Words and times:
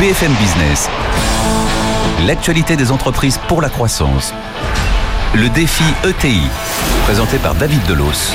BFM 0.00 0.32
Business. 0.32 0.88
L'actualité 2.26 2.74
des 2.74 2.90
entreprises 2.90 3.38
pour 3.48 3.60
la 3.60 3.68
croissance. 3.68 4.32
Le 5.34 5.50
défi 5.50 5.84
ETI, 6.04 6.40
présenté 7.04 7.36
par 7.36 7.54
David 7.54 7.84
Delos. 7.86 8.32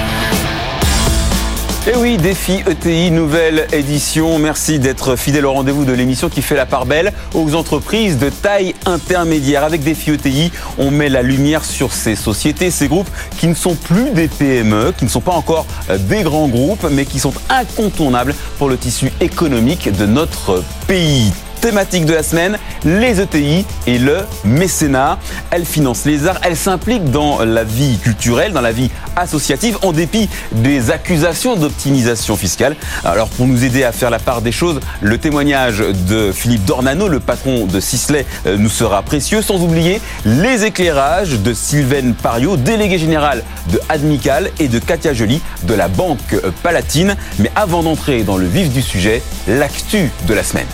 Et 1.88 1.92
eh 1.92 1.98
oui, 1.98 2.18
défi 2.18 2.62
ETI, 2.68 3.10
nouvelle 3.10 3.66
édition. 3.74 4.38
Merci 4.38 4.78
d'être 4.78 5.16
fidèle 5.16 5.48
au 5.48 5.54
rendez-vous 5.54 5.86
de 5.86 5.92
l'émission 5.92 6.30
qui 6.30 6.44
fait 6.44 6.56
la 6.56 6.68
part 6.68 6.86
belle 6.86 7.12
aux 7.34 7.56
entreprises 7.56 8.20
de 8.20 8.30
taille 8.30 8.76
intermédiaire. 8.86 9.64
Avec 9.64 9.82
défi 9.82 10.12
ETI, 10.12 10.52
on 10.78 10.92
met 10.92 11.10
la 11.10 11.24
lumière 11.24 11.66
sur 11.66 11.94
ces 11.94 12.16
sociétés, 12.16 12.70
ces 12.70 12.88
groupes 12.88 13.10
qui 13.40 13.48
ne 13.48 13.56
sont 13.56 13.74
plus 13.74 14.12
des 14.12 14.28
PME, 14.28 14.94
qui 14.96 15.06
ne 15.06 15.10
sont 15.10 15.20
pas 15.20 15.34
encore 15.34 15.66
des 15.98 16.22
grands 16.22 16.48
groupes, 16.48 16.86
mais 16.92 17.06
qui 17.06 17.18
sont 17.18 17.34
incontournables 17.50 18.36
pour 18.60 18.70
le 18.70 18.78
tissu 18.78 19.12
économique 19.20 19.92
de 19.92 20.06
notre 20.06 20.64
pays 20.86 21.34
thématique 21.62 22.06
de 22.06 22.14
la 22.14 22.24
semaine, 22.24 22.58
les 22.84 23.20
ETI 23.20 23.66
et 23.88 23.98
le 23.98 24.18
mécénat. 24.44 25.18
Elle 25.52 25.66
finance 25.66 26.06
les 26.06 26.28
arts, 26.28 26.40
elle 26.44 26.56
s'implique 26.56 27.12
dans 27.12 27.44
la 27.44 27.64
vie 27.64 27.98
culturelle, 27.98 28.54
dans 28.54 28.62
la 28.62 28.72
vie 28.72 28.90
associative, 29.16 29.78
en 29.82 29.92
dépit 29.92 30.30
des 30.52 30.92
accusations 30.92 31.56
d'optimisation 31.56 32.36
fiscale. 32.36 32.76
Alors 33.04 33.30
pour 33.30 33.48
nous 33.48 33.64
aider 33.64 33.84
à 33.84 33.92
faire 33.92 34.10
la 34.10 34.20
part 34.20 34.42
des 34.42 34.52
choses, 34.52 34.80
le 35.02 35.18
témoignage 35.18 35.80
de 35.80 36.32
Philippe 36.32 36.66
Dornano, 36.66 37.08
le 37.08 37.20
patron 37.20 37.66
de 37.66 37.80
Sisley, 37.80 38.26
euh, 38.46 38.58
nous 38.58 38.70
sera 38.70 39.02
précieux, 39.02 39.42
sans 39.42 39.62
oublier 39.62 40.02
les 40.26 40.66
éclairages 40.66 41.40
de 41.40 41.54
Sylvaine 41.54 42.14
Pario, 42.14 42.58
délégué 42.58 42.98
général 42.98 43.44
de 43.72 43.80
Admical, 43.90 44.16
et 44.60 44.68
de 44.68 44.80
Katia 44.80 45.14
Joly 45.14 45.42
de 45.64 45.74
la 45.74 45.88
Banque 45.88 46.36
Palatine. 46.64 47.16
Mais 47.40 47.52
avant 47.56 47.84
d'entrer 47.84 48.24
dans 48.24 48.38
le 48.38 48.46
vif 48.46 48.70
du 48.70 48.82
sujet, 48.82 49.22
l'actu 49.48 50.12
de 50.28 50.34
la 50.34 50.44
semaine. 50.44 50.68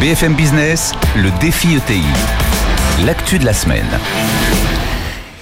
BFM 0.00 0.34
Business, 0.34 0.92
le 1.16 1.30
défi 1.40 1.76
ETI. 1.76 2.02
L'actu 3.06 3.38
de 3.38 3.44
la 3.44 3.52
semaine. 3.52 3.86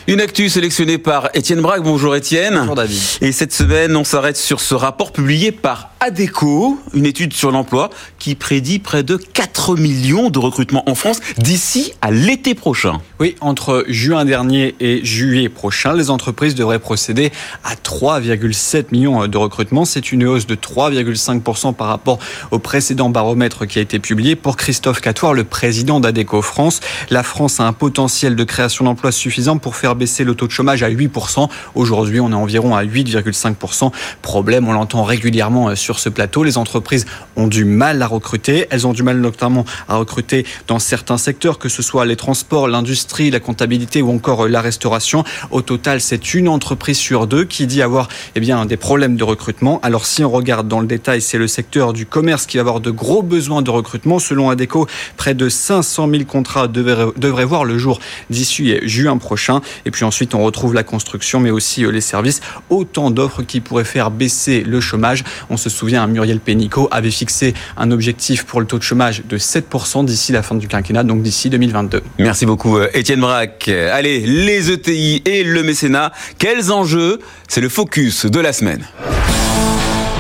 Une 0.06 0.20
actu 0.20 0.50
sélectionnée 0.50 0.98
par 0.98 1.30
Étienne 1.32 1.62
Braque. 1.62 1.82
Bonjour 1.82 2.14
Étienne. 2.14 2.56
Bonjour 2.58 2.74
David. 2.74 3.00
Et 3.22 3.32
cette 3.32 3.52
semaine, 3.52 3.96
on 3.96 4.04
s'arrête 4.04 4.36
sur 4.36 4.60
ce 4.60 4.74
rapport 4.74 5.12
publié 5.12 5.52
par 5.52 5.91
ADECO, 6.04 6.80
une 6.94 7.06
étude 7.06 7.32
sur 7.32 7.52
l'emploi 7.52 7.88
qui 8.18 8.34
prédit 8.34 8.80
près 8.80 9.04
de 9.04 9.14
4 9.16 9.76
millions 9.76 10.30
de 10.30 10.38
recrutements 10.40 10.82
en 10.90 10.96
France 10.96 11.20
d'ici 11.38 11.92
à 12.00 12.10
l'été 12.10 12.56
prochain. 12.56 13.00
Oui, 13.20 13.36
entre 13.40 13.84
juin 13.86 14.24
dernier 14.24 14.74
et 14.80 15.04
juillet 15.04 15.48
prochain, 15.48 15.92
les 15.92 16.10
entreprises 16.10 16.56
devraient 16.56 16.80
procéder 16.80 17.30
à 17.62 17.76
3,7 17.76 18.86
millions 18.90 19.28
de 19.28 19.36
recrutements. 19.38 19.84
C'est 19.84 20.10
une 20.10 20.24
hausse 20.24 20.48
de 20.48 20.56
3,5% 20.56 21.72
par 21.72 21.86
rapport 21.86 22.18
au 22.50 22.58
précédent 22.58 23.08
baromètre 23.08 23.64
qui 23.68 23.78
a 23.78 23.82
été 23.82 24.00
publié. 24.00 24.34
Pour 24.34 24.56
Christophe 24.56 25.00
Catoire, 25.00 25.34
le 25.34 25.44
président 25.44 26.00
d'ADECO 26.00 26.42
France, 26.42 26.80
la 27.10 27.22
France 27.22 27.60
a 27.60 27.64
un 27.68 27.72
potentiel 27.72 28.34
de 28.34 28.42
création 28.42 28.86
d'emplois 28.86 29.12
suffisant 29.12 29.58
pour 29.58 29.76
faire 29.76 29.94
baisser 29.94 30.24
le 30.24 30.34
taux 30.34 30.48
de 30.48 30.52
chômage 30.52 30.82
à 30.82 30.90
8%. 30.90 31.48
Aujourd'hui, 31.76 32.18
on 32.18 32.32
est 32.32 32.34
environ 32.34 32.74
à 32.74 32.82
8,5%. 32.82 33.92
Problème, 34.20 34.66
on 34.66 34.72
l'entend 34.72 35.04
régulièrement 35.04 35.76
sur 35.76 35.91
ce 35.98 36.08
plateau. 36.08 36.44
Les 36.44 36.58
entreprises 36.58 37.06
ont 37.36 37.46
du 37.46 37.64
mal 37.64 38.02
à 38.02 38.06
recruter. 38.06 38.66
Elles 38.70 38.86
ont 38.86 38.92
du 38.92 39.02
mal 39.02 39.18
notamment 39.20 39.64
à 39.88 39.96
recruter 39.96 40.46
dans 40.66 40.78
certains 40.78 41.18
secteurs, 41.18 41.58
que 41.58 41.68
ce 41.68 41.82
soit 41.82 42.04
les 42.04 42.16
transports, 42.16 42.68
l'industrie, 42.68 43.30
la 43.30 43.40
comptabilité 43.40 44.02
ou 44.02 44.10
encore 44.10 44.48
la 44.48 44.60
restauration. 44.60 45.24
Au 45.50 45.62
total, 45.62 46.00
c'est 46.00 46.34
une 46.34 46.48
entreprise 46.48 46.98
sur 46.98 47.26
deux 47.26 47.44
qui 47.44 47.66
dit 47.66 47.82
avoir 47.82 48.08
eh 48.34 48.40
bien, 48.40 48.64
des 48.66 48.76
problèmes 48.76 49.16
de 49.16 49.24
recrutement. 49.24 49.80
Alors 49.82 50.06
si 50.06 50.24
on 50.24 50.30
regarde 50.30 50.68
dans 50.68 50.80
le 50.80 50.86
détail, 50.86 51.20
c'est 51.20 51.38
le 51.38 51.46
secteur 51.46 51.92
du 51.92 52.06
commerce 52.06 52.46
qui 52.46 52.56
va 52.56 52.62
avoir 52.62 52.80
de 52.80 52.90
gros 52.90 53.22
besoins 53.22 53.62
de 53.62 53.70
recrutement. 53.70 54.18
Selon 54.18 54.50
ADECO, 54.50 54.86
près 55.16 55.34
de 55.34 55.48
500 55.48 56.08
000 56.10 56.24
contrats 56.24 56.68
devraient, 56.68 57.12
devraient 57.16 57.44
voir 57.44 57.64
le 57.64 57.78
jour 57.78 58.00
d'ici 58.30 58.78
juin 58.82 59.18
prochain. 59.18 59.60
Et 59.84 59.90
puis 59.90 60.04
ensuite, 60.04 60.34
on 60.34 60.42
retrouve 60.42 60.74
la 60.74 60.82
construction, 60.82 61.40
mais 61.40 61.50
aussi 61.50 61.84
euh, 61.84 61.90
les 61.90 62.00
services. 62.00 62.40
Autant 62.70 63.10
d'offres 63.10 63.42
qui 63.42 63.60
pourraient 63.60 63.84
faire 63.84 64.10
baisser 64.10 64.62
le 64.62 64.80
chômage. 64.80 65.24
On 65.50 65.56
se 65.56 65.68
souvient, 65.82 66.06
Muriel 66.06 66.38
Pénicaud 66.38 66.86
avait 66.92 67.10
fixé 67.10 67.54
un 67.76 67.90
objectif 67.90 68.44
pour 68.44 68.60
le 68.60 68.66
taux 68.66 68.78
de 68.78 68.84
chômage 68.84 69.24
de 69.28 69.36
7% 69.36 70.04
d'ici 70.04 70.30
la 70.30 70.44
fin 70.44 70.54
du 70.54 70.68
quinquennat, 70.68 71.02
donc 71.02 71.22
d'ici 71.22 71.50
2022. 71.50 72.04
Merci 72.20 72.46
beaucoup, 72.46 72.78
euh, 72.78 72.88
Étienne 72.94 73.20
Braque. 73.20 73.66
Allez, 73.66 74.20
les 74.20 74.70
ETI 74.70 75.22
et 75.24 75.42
le 75.42 75.64
mécénat, 75.64 76.12
quels 76.38 76.70
enjeux? 76.70 77.18
C'est 77.48 77.60
le 77.60 77.68
focus 77.68 78.26
de 78.26 78.38
la 78.38 78.52
semaine. 78.52 78.86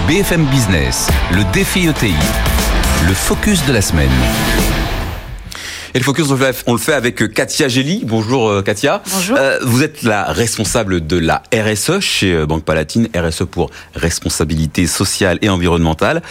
BFM 0.08 0.46
Business, 0.46 1.06
le 1.30 1.44
défi 1.52 1.86
ETI, 1.86 2.12
le 3.06 3.14
focus 3.14 3.64
de 3.64 3.72
la 3.72 3.82
semaine. 3.82 4.10
Et 5.94 5.98
le 5.98 6.04
focus, 6.04 6.24
on 6.66 6.72
le 6.72 6.78
fait 6.78 6.94
avec 6.94 7.34
Katia 7.34 7.68
Gély. 7.68 8.02
Bonjour 8.06 8.48
euh, 8.48 8.62
Katia. 8.62 9.02
Bonjour. 9.12 9.36
Euh, 9.38 9.58
vous 9.62 9.82
êtes 9.82 10.02
la 10.02 10.24
responsable 10.24 11.06
de 11.06 11.18
la 11.18 11.42
RSE 11.54 12.00
chez 12.00 12.32
euh, 12.32 12.46
Banque 12.46 12.64
Palatine, 12.64 13.08
RSE 13.14 13.44
pour 13.44 13.70
responsabilité 13.94 14.86
sociale 14.86 15.38
et 15.42 15.50
environnementale. 15.50 16.22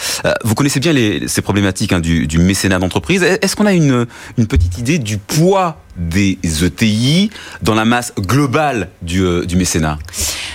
vous 0.43 0.55
connaissez 0.55 0.79
bien 0.79 0.93
les, 0.93 1.27
ces 1.27 1.43
problématiques 1.43 1.93
hein, 1.93 1.99
du, 1.99 2.25
du, 2.25 2.39
mécénat 2.39 2.79
d'entreprise. 2.79 3.21
Est-ce 3.21 3.55
qu'on 3.55 3.67
a 3.67 3.73
une, 3.73 4.07
une 4.39 4.47
petite 4.47 4.79
idée 4.79 4.97
du 4.97 5.19
poids 5.19 5.77
des 5.97 6.37
ETI 6.43 7.29
dans 7.61 7.75
la 7.75 7.85
masse 7.85 8.13
globale 8.17 8.89
du, 9.01 9.45
du 9.45 9.55
mécénat 9.55 9.97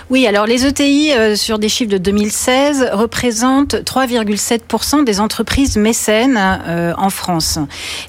oui, 0.08 0.24
alors 0.28 0.46
les 0.46 0.64
ETI, 0.64 1.12
euh, 1.12 1.34
sur 1.34 1.58
des 1.58 1.68
chiffres 1.68 1.90
de 1.90 1.98
2016, 1.98 2.90
représentent 2.92 3.74
3,7% 3.74 5.02
des 5.02 5.18
entreprises 5.18 5.76
mécènes 5.76 6.38
euh, 6.38 6.92
en 6.96 7.10
France. 7.10 7.58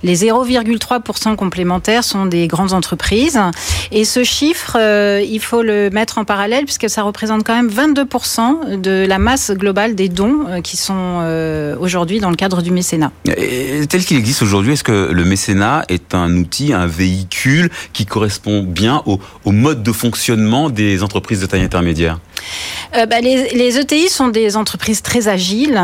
Les 0.04 0.16
0,3% 0.16 1.36
complémentaires 1.36 2.04
sont 2.04 2.28
des 2.28 2.46
grandes 2.46 2.74
entreprises. 2.74 3.40
Et 3.92 4.06
ce 4.06 4.24
chiffre, 4.24 4.78
euh, 4.80 5.26
il 5.28 5.40
faut 5.40 5.64
le 5.64 5.90
mettre 5.90 6.20
en 6.20 6.24
parallèle 6.24 6.66
puisque 6.66 6.88
ça 6.88 7.02
représente 7.02 7.44
quand 7.44 7.56
même 7.56 7.70
22% 7.70 8.80
de 8.80 9.06
la 9.08 9.18
masse 9.18 9.50
globale 9.50 9.96
des 9.96 10.08
dons 10.08 10.62
qui 10.64 10.78
sont 10.78 11.24
aujourd'hui 11.80 12.20
dans 12.20 12.30
le 12.30 12.36
cadre 12.36 12.62
du 12.62 12.70
mécénat. 12.70 13.12
Et 13.26 13.88
tel 13.90 14.06
qu'il 14.06 14.18
existe 14.18 14.44
aujourd'hui, 14.44 14.74
est-ce 14.74 14.84
que 14.84 15.10
le 15.12 15.26
mécénat 15.26 15.84
est 15.90 16.14
un 16.14 16.36
outil, 16.38 16.74
un 16.74 16.86
qui 17.94 18.06
correspond 18.06 18.64
bien 18.64 19.02
au 19.06 19.52
mode 19.52 19.84
de 19.84 19.92
fonctionnement 19.92 20.70
des 20.70 21.04
entreprises 21.04 21.42
de 21.42 21.46
taille 21.46 21.64
intermédiaire 21.64 22.20
euh, 22.96 23.06
bah, 23.06 23.20
les, 23.22 23.50
les, 23.50 23.78
ETI 23.78 24.10
sont 24.10 24.30
des 24.30 24.56
entreprises 24.56 25.02
très 25.02 25.28
agiles 25.28 25.80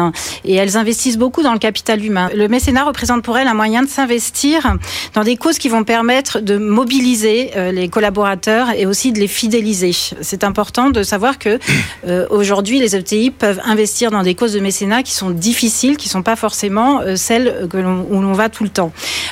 et 0.45 0.55
elles 0.55 0.77
investissent 0.77 1.17
beaucoup 1.17 1.43
dans 1.43 1.53
le 1.53 1.59
capital 1.59 2.03
humain. 2.03 2.29
Le 2.35 2.47
mécénat 2.47 2.83
représente 2.83 3.23
pour 3.23 3.37
elles 3.37 3.47
un 3.47 3.53
moyen 3.53 3.83
de 3.83 3.89
s'investir 3.89 4.75
dans 5.13 5.23
des 5.23 5.35
causes 5.35 5.57
qui 5.57 5.69
vont 5.69 5.83
permettre 5.83 6.39
de 6.39 6.57
mobiliser 6.57 7.51
euh, 7.55 7.71
les 7.71 7.89
collaborateurs 7.89 8.71
et 8.71 8.85
aussi 8.85 9.11
de 9.11 9.19
les 9.19 9.27
fidéliser. 9.27 9.91
C'est 10.21 10.43
important 10.43 10.89
de 10.89 11.03
savoir 11.03 11.39
que 11.39 11.59
euh, 12.07 12.25
aujourd'hui 12.29 12.79
les 12.79 12.95
ETI 12.95 13.31
peuvent 13.31 13.61
investir 13.65 14.11
dans 14.11 14.23
des 14.23 14.35
causes 14.35 14.53
de 14.53 14.59
mécénat 14.59 15.03
qui 15.03 15.13
sont 15.13 15.29
difficiles, 15.29 15.97
qui 15.97 16.09
sont 16.09 16.23
pas 16.23 16.35
forcément 16.35 17.01
celles 17.15 17.67
que 17.69 17.77
où 17.77 18.21
l'on 18.21 18.33
va 18.33 18.49
tout 18.49 18.63
le 18.63 18.69
temps. 18.69 18.91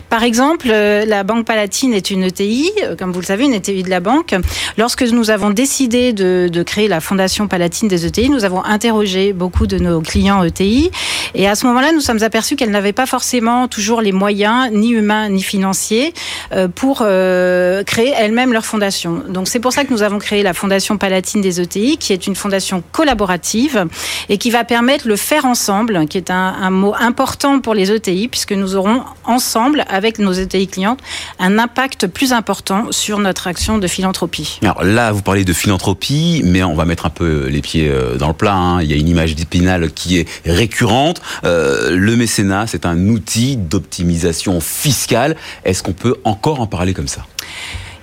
Par 0.09 0.23
exemple, 0.23 0.67
la 0.67 1.23
Banque 1.23 1.45
Palatine 1.45 1.93
est 1.93 2.11
une 2.11 2.23
ETI, 2.23 2.71
comme 2.97 3.11
vous 3.11 3.21
le 3.21 3.25
savez, 3.25 3.45
une 3.45 3.53
ETI 3.53 3.83
de 3.83 3.89
la 3.89 3.99
banque. 3.99 4.35
Lorsque 4.77 5.03
nous 5.03 5.29
avons 5.29 5.51
décidé 5.51 6.13
de, 6.13 6.49
de 6.51 6.63
créer 6.63 6.87
la 6.87 6.99
Fondation 7.11 7.49
Palatine 7.49 7.89
des 7.89 8.05
ETI, 8.05 8.29
nous 8.29 8.45
avons 8.45 8.63
interrogé 8.63 9.33
beaucoup 9.33 9.67
de 9.67 9.77
nos 9.77 9.99
clients 9.99 10.45
ETI. 10.45 10.91
Et 11.35 11.45
à 11.45 11.55
ce 11.55 11.65
moment-là, 11.65 11.91
nous 11.91 11.99
sommes 11.99 12.23
aperçus 12.23 12.55
qu'elles 12.55 12.71
n'avaient 12.71 12.93
pas 12.93 13.05
forcément 13.05 13.67
toujours 13.67 13.99
les 13.99 14.13
moyens, 14.13 14.71
ni 14.71 14.91
humains, 14.91 15.27
ni 15.27 15.43
financiers, 15.43 16.13
euh, 16.53 16.69
pour 16.69 16.99
créer 16.99 18.13
elles-mêmes 18.17 18.53
leur 18.53 18.65
fondation. 18.65 19.23
Donc 19.27 19.49
c'est 19.49 19.59
pour 19.59 19.73
ça 19.73 19.83
que 19.83 19.91
nous 19.91 20.03
avons 20.03 20.19
créé 20.19 20.41
la 20.41 20.53
Fondation 20.53 20.97
Palatine 20.97 21.41
des 21.41 21.59
ETI, 21.59 21.97
qui 21.97 22.13
est 22.13 22.27
une 22.27 22.35
fondation 22.35 22.81
collaborative 22.93 23.87
et 24.29 24.37
qui 24.37 24.49
va 24.49 24.63
permettre 24.63 25.09
le 25.09 25.17
faire 25.17 25.43
ensemble, 25.43 26.07
qui 26.07 26.17
est 26.17 26.31
un, 26.31 26.55
un 26.61 26.69
mot 26.69 26.95
important 26.97 27.59
pour 27.59 27.73
les 27.73 27.91
ETI, 27.91 28.29
puisque 28.29 28.53
nous 28.53 28.77
aurons 28.77 29.03
ensemble, 29.25 29.83
avec 29.89 30.17
nos 30.17 30.31
ETI 30.31 30.69
clientes, 30.69 30.99
un 31.39 31.59
impact 31.59 32.07
plus 32.07 32.31
important 32.31 32.85
sur 32.91 33.19
notre 33.19 33.47
action 33.47 33.79
de 33.79 33.87
philanthropie. 33.87 34.59
Alors 34.61 34.85
là, 34.85 35.11
vous 35.11 35.21
parlez 35.21 35.43
de 35.43 35.51
philanthropie, 35.51 36.41
mais 36.45 36.63
on 36.63 36.73
va 36.73 36.85
mettre 36.85 37.00
un 37.05 37.09
peu 37.09 37.47
les 37.47 37.61
pieds 37.61 37.89
euh, 37.89 38.17
dans 38.17 38.27
le 38.27 38.33
plat. 38.33 38.53
Hein. 38.53 38.81
Il 38.81 38.89
y 38.89 38.93
a 38.93 38.97
une 38.97 39.07
image 39.07 39.35
d'épinal 39.35 39.91
qui 39.91 40.17
est 40.17 40.27
récurrente. 40.45 41.21
Euh, 41.43 41.95
le 41.95 42.15
mécénat, 42.15 42.67
c'est 42.67 42.85
un 42.85 43.07
outil 43.07 43.57
d'optimisation 43.57 44.59
fiscale. 44.61 45.35
Est-ce 45.65 45.83
qu'on 45.83 45.93
peut 45.93 46.15
encore 46.23 46.59
en 46.61 46.67
parler 46.67 46.93
comme 46.93 47.07
ça? 47.07 47.25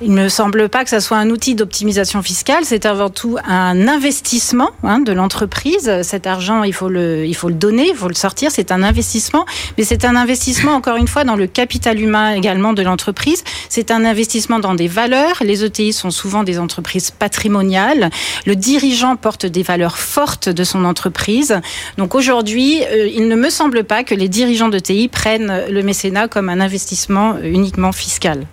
Il 0.00 0.14
ne 0.14 0.22
me 0.22 0.28
semble 0.28 0.68
pas 0.68 0.84
que 0.84 0.90
ça 0.90 1.00
soit 1.00 1.16
un 1.16 1.28
outil 1.28 1.56
d'optimisation 1.56 2.22
fiscale. 2.22 2.62
C'est 2.62 2.86
avant 2.86 3.10
tout 3.10 3.36
un 3.44 3.88
investissement 3.88 4.70
hein, 4.84 5.00
de 5.00 5.10
l'entreprise. 5.10 5.90
Cet 6.02 6.28
argent, 6.28 6.62
il 6.62 6.72
faut 6.72 6.88
le, 6.88 7.26
il 7.26 7.34
faut 7.34 7.48
le 7.48 7.56
donner, 7.56 7.88
il 7.88 7.96
faut 7.96 8.06
le 8.06 8.14
sortir. 8.14 8.52
C'est 8.52 8.70
un 8.70 8.84
investissement, 8.84 9.44
mais 9.76 9.82
c'est 9.82 10.04
un 10.04 10.14
investissement 10.14 10.72
encore 10.72 10.98
une 10.98 11.08
fois 11.08 11.24
dans 11.24 11.34
le 11.34 11.48
capital 11.48 12.00
humain 12.00 12.32
également 12.32 12.74
de 12.74 12.82
l'entreprise. 12.82 13.42
C'est 13.68 13.90
un 13.90 14.04
investissement 14.04 14.60
dans 14.60 14.76
des 14.76 14.86
valeurs. 14.86 15.38
Les 15.40 15.64
ETI 15.64 15.92
sont 15.92 16.12
souvent 16.12 16.44
des 16.44 16.60
entreprises 16.60 17.10
patrimoniales. 17.10 18.10
Le 18.46 18.54
dirigeant 18.54 19.16
porte 19.16 19.46
des 19.46 19.64
valeurs 19.64 19.98
fortes 19.98 20.48
de 20.48 20.62
son 20.62 20.84
entreprise. 20.84 21.60
Donc 21.96 22.14
aujourd'hui, 22.14 22.84
euh, 22.84 23.08
il 23.12 23.26
ne 23.26 23.34
me 23.34 23.50
semble 23.50 23.82
pas 23.82 24.04
que 24.04 24.14
les 24.14 24.28
dirigeants 24.28 24.68
d'ETI 24.68 25.08
prennent 25.08 25.64
le 25.68 25.82
mécénat 25.82 26.28
comme 26.28 26.50
un 26.50 26.60
investissement 26.60 27.36
uniquement 27.42 27.90
fiscal. 27.90 28.46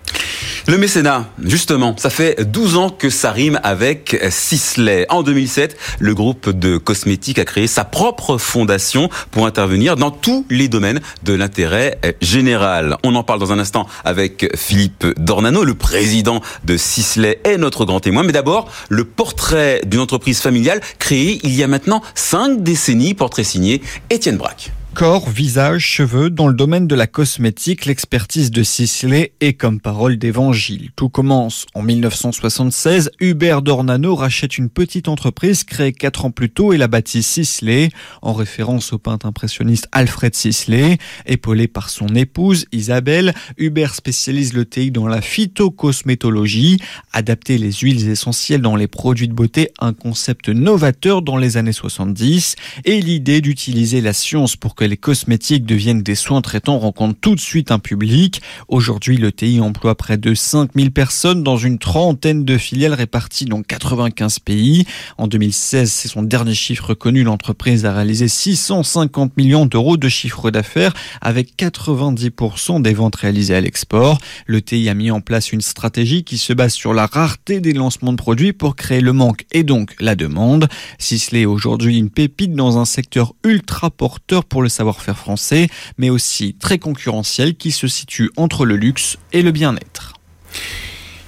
Le 0.68 0.78
mécénat, 0.78 1.28
justement, 1.42 1.94
ça 1.96 2.10
fait 2.10 2.44
12 2.44 2.76
ans 2.76 2.90
que 2.90 3.10
ça 3.10 3.32
rime 3.32 3.60
avec 3.62 4.18
Sisley. 4.30 5.06
En 5.08 5.22
2007, 5.22 5.76
le 5.98 6.14
groupe 6.14 6.50
de 6.50 6.76
cosmétiques 6.78 7.38
a 7.38 7.44
créé 7.44 7.66
sa 7.66 7.84
propre 7.84 8.38
fondation 8.38 9.08
pour 9.30 9.46
intervenir 9.46 9.96
dans 9.96 10.10
tous 10.10 10.46
les 10.50 10.68
domaines 10.68 11.00
de 11.22 11.34
l'intérêt 11.34 11.98
général. 12.20 12.96
On 13.04 13.14
en 13.14 13.22
parle 13.22 13.40
dans 13.40 13.52
un 13.52 13.58
instant 13.58 13.86
avec 14.04 14.50
Philippe 14.56 15.06
Dornano, 15.18 15.64
le 15.64 15.74
président 15.74 16.40
de 16.64 16.76
Sisley 16.76 17.40
est 17.44 17.58
notre 17.58 17.84
grand 17.84 18.00
témoin. 18.00 18.22
Mais 18.22 18.32
d'abord, 18.32 18.70
le 18.88 19.04
portrait 19.04 19.80
d'une 19.86 20.00
entreprise 20.00 20.40
familiale 20.40 20.80
créée 20.98 21.40
il 21.42 21.54
y 21.54 21.62
a 21.62 21.68
maintenant 21.68 22.02
5 22.14 22.62
décennies, 22.62 23.14
portrait 23.14 23.44
signé 23.44 23.82
Étienne 24.10 24.36
Braque 24.36 24.72
corps, 24.96 25.28
visage, 25.28 25.84
cheveux, 25.84 26.30
dans 26.30 26.48
le 26.48 26.54
domaine 26.54 26.86
de 26.86 26.94
la 26.94 27.06
cosmétique, 27.06 27.84
l'expertise 27.84 28.50
de 28.50 28.62
Sisley 28.62 29.32
est 29.40 29.52
comme 29.52 29.78
parole 29.78 30.16
d'évangile. 30.16 30.88
Tout 30.96 31.10
commence 31.10 31.66
en 31.74 31.82
1976. 31.82 33.10
Hubert 33.20 33.60
Dornano 33.60 34.14
rachète 34.14 34.56
une 34.56 34.70
petite 34.70 35.08
entreprise 35.08 35.64
créée 35.64 35.92
quatre 35.92 36.24
ans 36.24 36.30
plus 36.30 36.48
tôt 36.48 36.72
et 36.72 36.78
la 36.78 36.88
bâtit 36.88 37.22
Sisley, 37.22 37.90
en 38.22 38.32
référence 38.32 38.94
au 38.94 38.98
peintre 38.98 39.26
impressionniste 39.26 39.86
Alfred 39.92 40.34
Sisley. 40.34 40.96
Épaulé 41.26 41.68
par 41.68 41.90
son 41.90 42.14
épouse 42.14 42.64
Isabelle, 42.72 43.34
Hubert 43.58 43.94
spécialise 43.94 44.54
le 44.54 44.64
TI 44.64 44.92
dans 44.92 45.08
la 45.08 45.20
phytocosmétologie, 45.20 46.78
adapter 47.12 47.58
les 47.58 47.72
huiles 47.72 48.08
essentielles 48.08 48.62
dans 48.62 48.76
les 48.76 48.88
produits 48.88 49.28
de 49.28 49.34
beauté, 49.34 49.68
un 49.78 49.92
concept 49.92 50.48
novateur 50.48 51.20
dans 51.20 51.36
les 51.36 51.58
années 51.58 51.72
70, 51.72 52.56
et 52.86 53.02
l'idée 53.02 53.42
d'utiliser 53.42 54.00
la 54.00 54.14
science 54.14 54.56
pour 54.56 54.74
que 54.74 54.85
les 54.86 54.96
cosmétiques 54.96 55.64
deviennent 55.64 56.02
des 56.02 56.14
soins 56.14 56.40
traitants 56.40 56.78
rencontrent 56.78 57.18
tout 57.20 57.34
de 57.34 57.40
suite 57.40 57.70
un 57.70 57.78
public. 57.78 58.42
Aujourd'hui, 58.68 59.16
le 59.16 59.32
TI 59.32 59.60
emploie 59.60 59.94
près 59.94 60.16
de 60.16 60.34
5000 60.34 60.90
personnes 60.90 61.42
dans 61.42 61.56
une 61.56 61.78
trentaine 61.78 62.44
de 62.44 62.58
filiales 62.58 62.94
réparties 62.94 63.44
dans 63.46 63.62
95 63.62 64.38
pays. 64.40 64.86
En 65.18 65.26
2016, 65.26 65.90
c'est 65.90 66.08
son 66.08 66.22
dernier 66.22 66.54
chiffre 66.54 66.94
connu, 66.94 67.22
l'entreprise 67.22 67.84
a 67.84 67.92
réalisé 67.92 68.28
650 68.28 69.36
millions 69.36 69.66
d'euros 69.66 69.96
de 69.96 70.08
chiffre 70.08 70.50
d'affaires 70.50 70.94
avec 71.20 71.56
90% 71.56 72.82
des 72.82 72.94
ventes 72.94 73.16
réalisées 73.16 73.54
à 73.54 73.60
l'export. 73.60 74.18
Le 74.46 74.62
TI 74.62 74.88
a 74.88 74.94
mis 74.94 75.10
en 75.10 75.20
place 75.20 75.52
une 75.52 75.60
stratégie 75.60 76.24
qui 76.24 76.38
se 76.38 76.52
base 76.52 76.72
sur 76.72 76.94
la 76.94 77.06
rareté 77.06 77.60
des 77.60 77.72
lancements 77.72 78.12
de 78.12 78.16
produits 78.16 78.52
pour 78.52 78.76
créer 78.76 79.00
le 79.00 79.12
manque 79.12 79.44
et 79.52 79.62
donc 79.62 79.94
la 80.00 80.14
demande. 80.14 80.68
Sisley 80.98 81.42
est 81.42 81.46
aujourd'hui 81.46 81.98
une 81.98 82.10
pépite 82.10 82.54
dans 82.54 82.78
un 82.78 82.84
secteur 82.84 83.34
ultra 83.44 83.90
porteur 83.90 84.44
pour 84.44 84.62
le 84.62 84.68
savoir-faire 84.76 85.18
français, 85.18 85.68
mais 85.98 86.10
aussi 86.10 86.54
très 86.54 86.78
concurrentiel 86.78 87.56
qui 87.56 87.72
se 87.72 87.88
situe 87.88 88.30
entre 88.36 88.64
le 88.64 88.76
luxe 88.76 89.16
et 89.32 89.42
le 89.42 89.50
bien-être. 89.52 90.14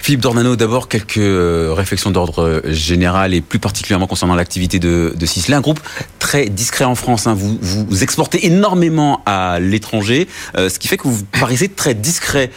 Philippe 0.09 0.23
Dornano, 0.23 0.57
d'abord 0.57 0.89
quelques 0.89 1.19
euh, 1.19 1.75
réflexions 1.77 2.11
d'ordre 2.11 2.43
euh, 2.43 2.73
général 2.73 3.35
et 3.35 3.43
plus 3.43 3.59
particulièrement 3.59 4.07
concernant 4.07 4.35
l'activité 4.35 4.79
de, 4.79 5.13
de 5.15 5.27
Sisley, 5.27 5.55
un 5.55 5.61
groupe 5.61 5.81
très 6.19 6.47
discret 6.47 6.87
en 6.87 6.95
France. 6.95 7.27
Hein. 7.27 7.35
Vous, 7.35 7.59
vous, 7.61 8.03
exportez 8.03 8.47
énormément 8.47 9.21
à 9.27 9.61
l'étranger, 9.61 10.27
euh, 10.57 10.71
ce 10.71 10.79
qui 10.79 10.89
fait 10.89 10.97
que 10.97 11.07
vous 11.07 11.25
paraissez 11.25 11.69
très 11.69 11.93
discret 11.93 12.51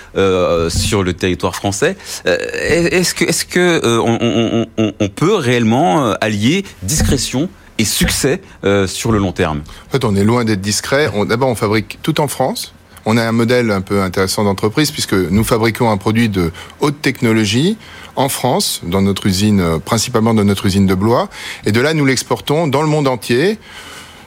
sur 0.69 1.03
le 1.03 1.11
territoire 1.11 1.53
français. 1.53 1.97
est-ce 2.23 3.13
que, 3.13 3.25
est-ce 3.25 3.44
que 3.44 3.81
on, 3.99 5.09
peut 5.09 5.35
réellement 5.35 6.13
allier 6.21 6.63
discrétion 6.83 7.49
et 7.81 7.86
succès 7.86 8.42
euh, 8.63 8.86
sur 8.88 9.12
le 9.12 9.18
long 9.18 9.31
terme 9.31 9.63
En 9.88 9.92
fait, 9.92 10.06
on 10.06 10.16
est 10.16 10.24
loin 10.24 10.45
d'être 10.45 10.62
discret. 10.62 11.12
D'abord, 11.28 11.50
on 11.50 11.56
fabrique 11.56 12.00
tout 12.04 12.22
en 12.22 12.28
France. 12.28 12.74
On 13.06 13.18
a 13.18 13.24
un 13.24 13.31
modèle 13.31 13.72
un 13.72 13.81
peu 13.81 14.04
intéressant 14.04 14.44
d'entreprise 14.44 14.92
puisque 14.92 15.13
nous 15.13 15.44
fabriquons 15.44 15.89
un 15.89 15.98
produit 15.98 16.30
de 16.30 16.51
haute 16.80 17.01
technologie 17.01 17.78
en 18.16 18.30
France, 18.30 18.81
dans 18.83 19.01
notre 19.01 19.25
usine, 19.25 19.60
euh, 19.60 19.80
principalement 19.80 20.36
dans 20.36 20.44
notre 20.44 20.68
usine 20.68 20.86
de 20.86 20.94
Blois. 20.94 21.28
Et 21.66 21.72
de 21.72 21.81
là, 21.81 21.95
nous 21.95 22.06
l'exportons 22.06 22.68
dans 22.68 22.83
le 22.83 22.88
monde 22.88 23.07
entier 23.07 23.57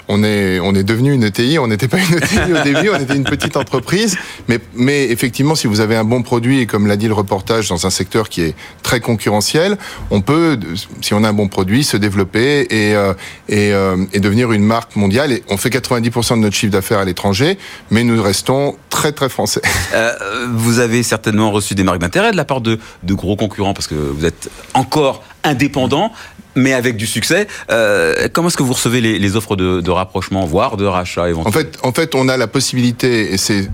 on 0.09 0.23
est, 0.23 0.61
on 0.61 0.75
est 0.75 0.83
devenu 0.83 1.13
une 1.13 1.25
ETI. 1.25 1.59
On 1.59 1.67
n'était 1.67 1.89
pas 1.89 1.99
une 1.99 2.17
ETI 2.17 2.53
au 2.53 2.63
début, 2.65 2.91
on 2.91 3.01
était 3.01 3.17
une 3.17 3.25
petite 3.25 3.57
entreprise. 3.57 4.17
Mais, 4.49 4.59
mais 4.75 5.05
effectivement, 5.11 5.55
si 5.55 5.67
vous 5.67 5.81
avez 5.81 5.97
un 5.97 6.05
bon 6.05 6.23
produit, 6.23 6.61
et 6.61 6.67
comme 6.67 6.87
l'a 6.87 6.97
dit 6.97 7.09
le 7.09 7.15
reportage, 7.15 7.69
dans 7.69 7.87
un 7.87 7.91
secteur 7.91 8.29
qui 8.29 8.43
est 8.43 8.55
très 8.83 9.01
concurrentiel, 9.01 9.79
on 10.11 10.21
peut, 10.21 10.59
si 11.01 11.15
on 11.15 11.25
a 11.25 11.29
un 11.29 11.33
bon 11.33 11.49
produit, 11.49 11.85
se 11.85 11.97
développer 11.97 12.67
et, 12.71 12.95
euh, 12.95 13.15
et, 13.49 13.73
euh, 13.73 13.97
et 14.13 14.21
devenir 14.21 14.53
une 14.53 14.65
marque 14.65 14.97
mondiale. 14.97 15.33
Et 15.33 15.43
on 15.49 15.57
fait 15.57 15.71
90% 15.71 16.37
de 16.37 16.41
notre 16.41 16.57
chiffre 16.57 16.73
d'affaires 16.73 16.99
à 16.99 17.05
l'étranger, 17.05 17.59
mais 17.91 18.05
nous 18.05 18.23
restons 18.23 18.77
très, 18.91 19.13
très 19.13 19.29
français. 19.29 19.63
Euh, 19.95 20.13
vous 20.53 20.79
avez 20.79 21.03
certainement 21.03 21.51
reçu 21.51 21.75
des 21.75 21.85
marques 21.85 22.01
d'intérêt 22.01 22.33
de 22.33 22.37
la 22.37 22.45
part 22.45 22.61
de, 22.61 22.79
de 23.03 23.15
gros 23.15 23.37
concurrents 23.37 23.75
parce 23.75 23.87
que 23.87 23.95
vous 23.95 24.25
êtes 24.25 24.51
encore 24.75 25.23
indépendant 25.45 26.11
mais 26.55 26.73
avec 26.73 26.97
du 26.97 27.07
succès. 27.07 27.47
Euh, 27.71 28.29
comment 28.33 28.49
est-ce 28.49 28.57
que 28.57 28.63
vous 28.63 28.73
recevez 28.73 29.01
les, 29.01 29.19
les 29.19 29.37
offres 29.37 29.57
de, 29.57 29.81
de, 29.81 29.91
rapprochement, 29.91 30.45
voire 30.45 30.77
de 30.77 30.85
rachat 30.85 31.29
éventuellement? 31.29 31.49
En 31.49 31.53
fait, 31.53 31.79
en 31.83 31.93
fait, 31.93 32.15
on 32.15 32.29
a 32.29 32.37
la 32.37 32.47
possibilité, 32.47 33.33
et 33.33 33.39
c'est 33.39 33.69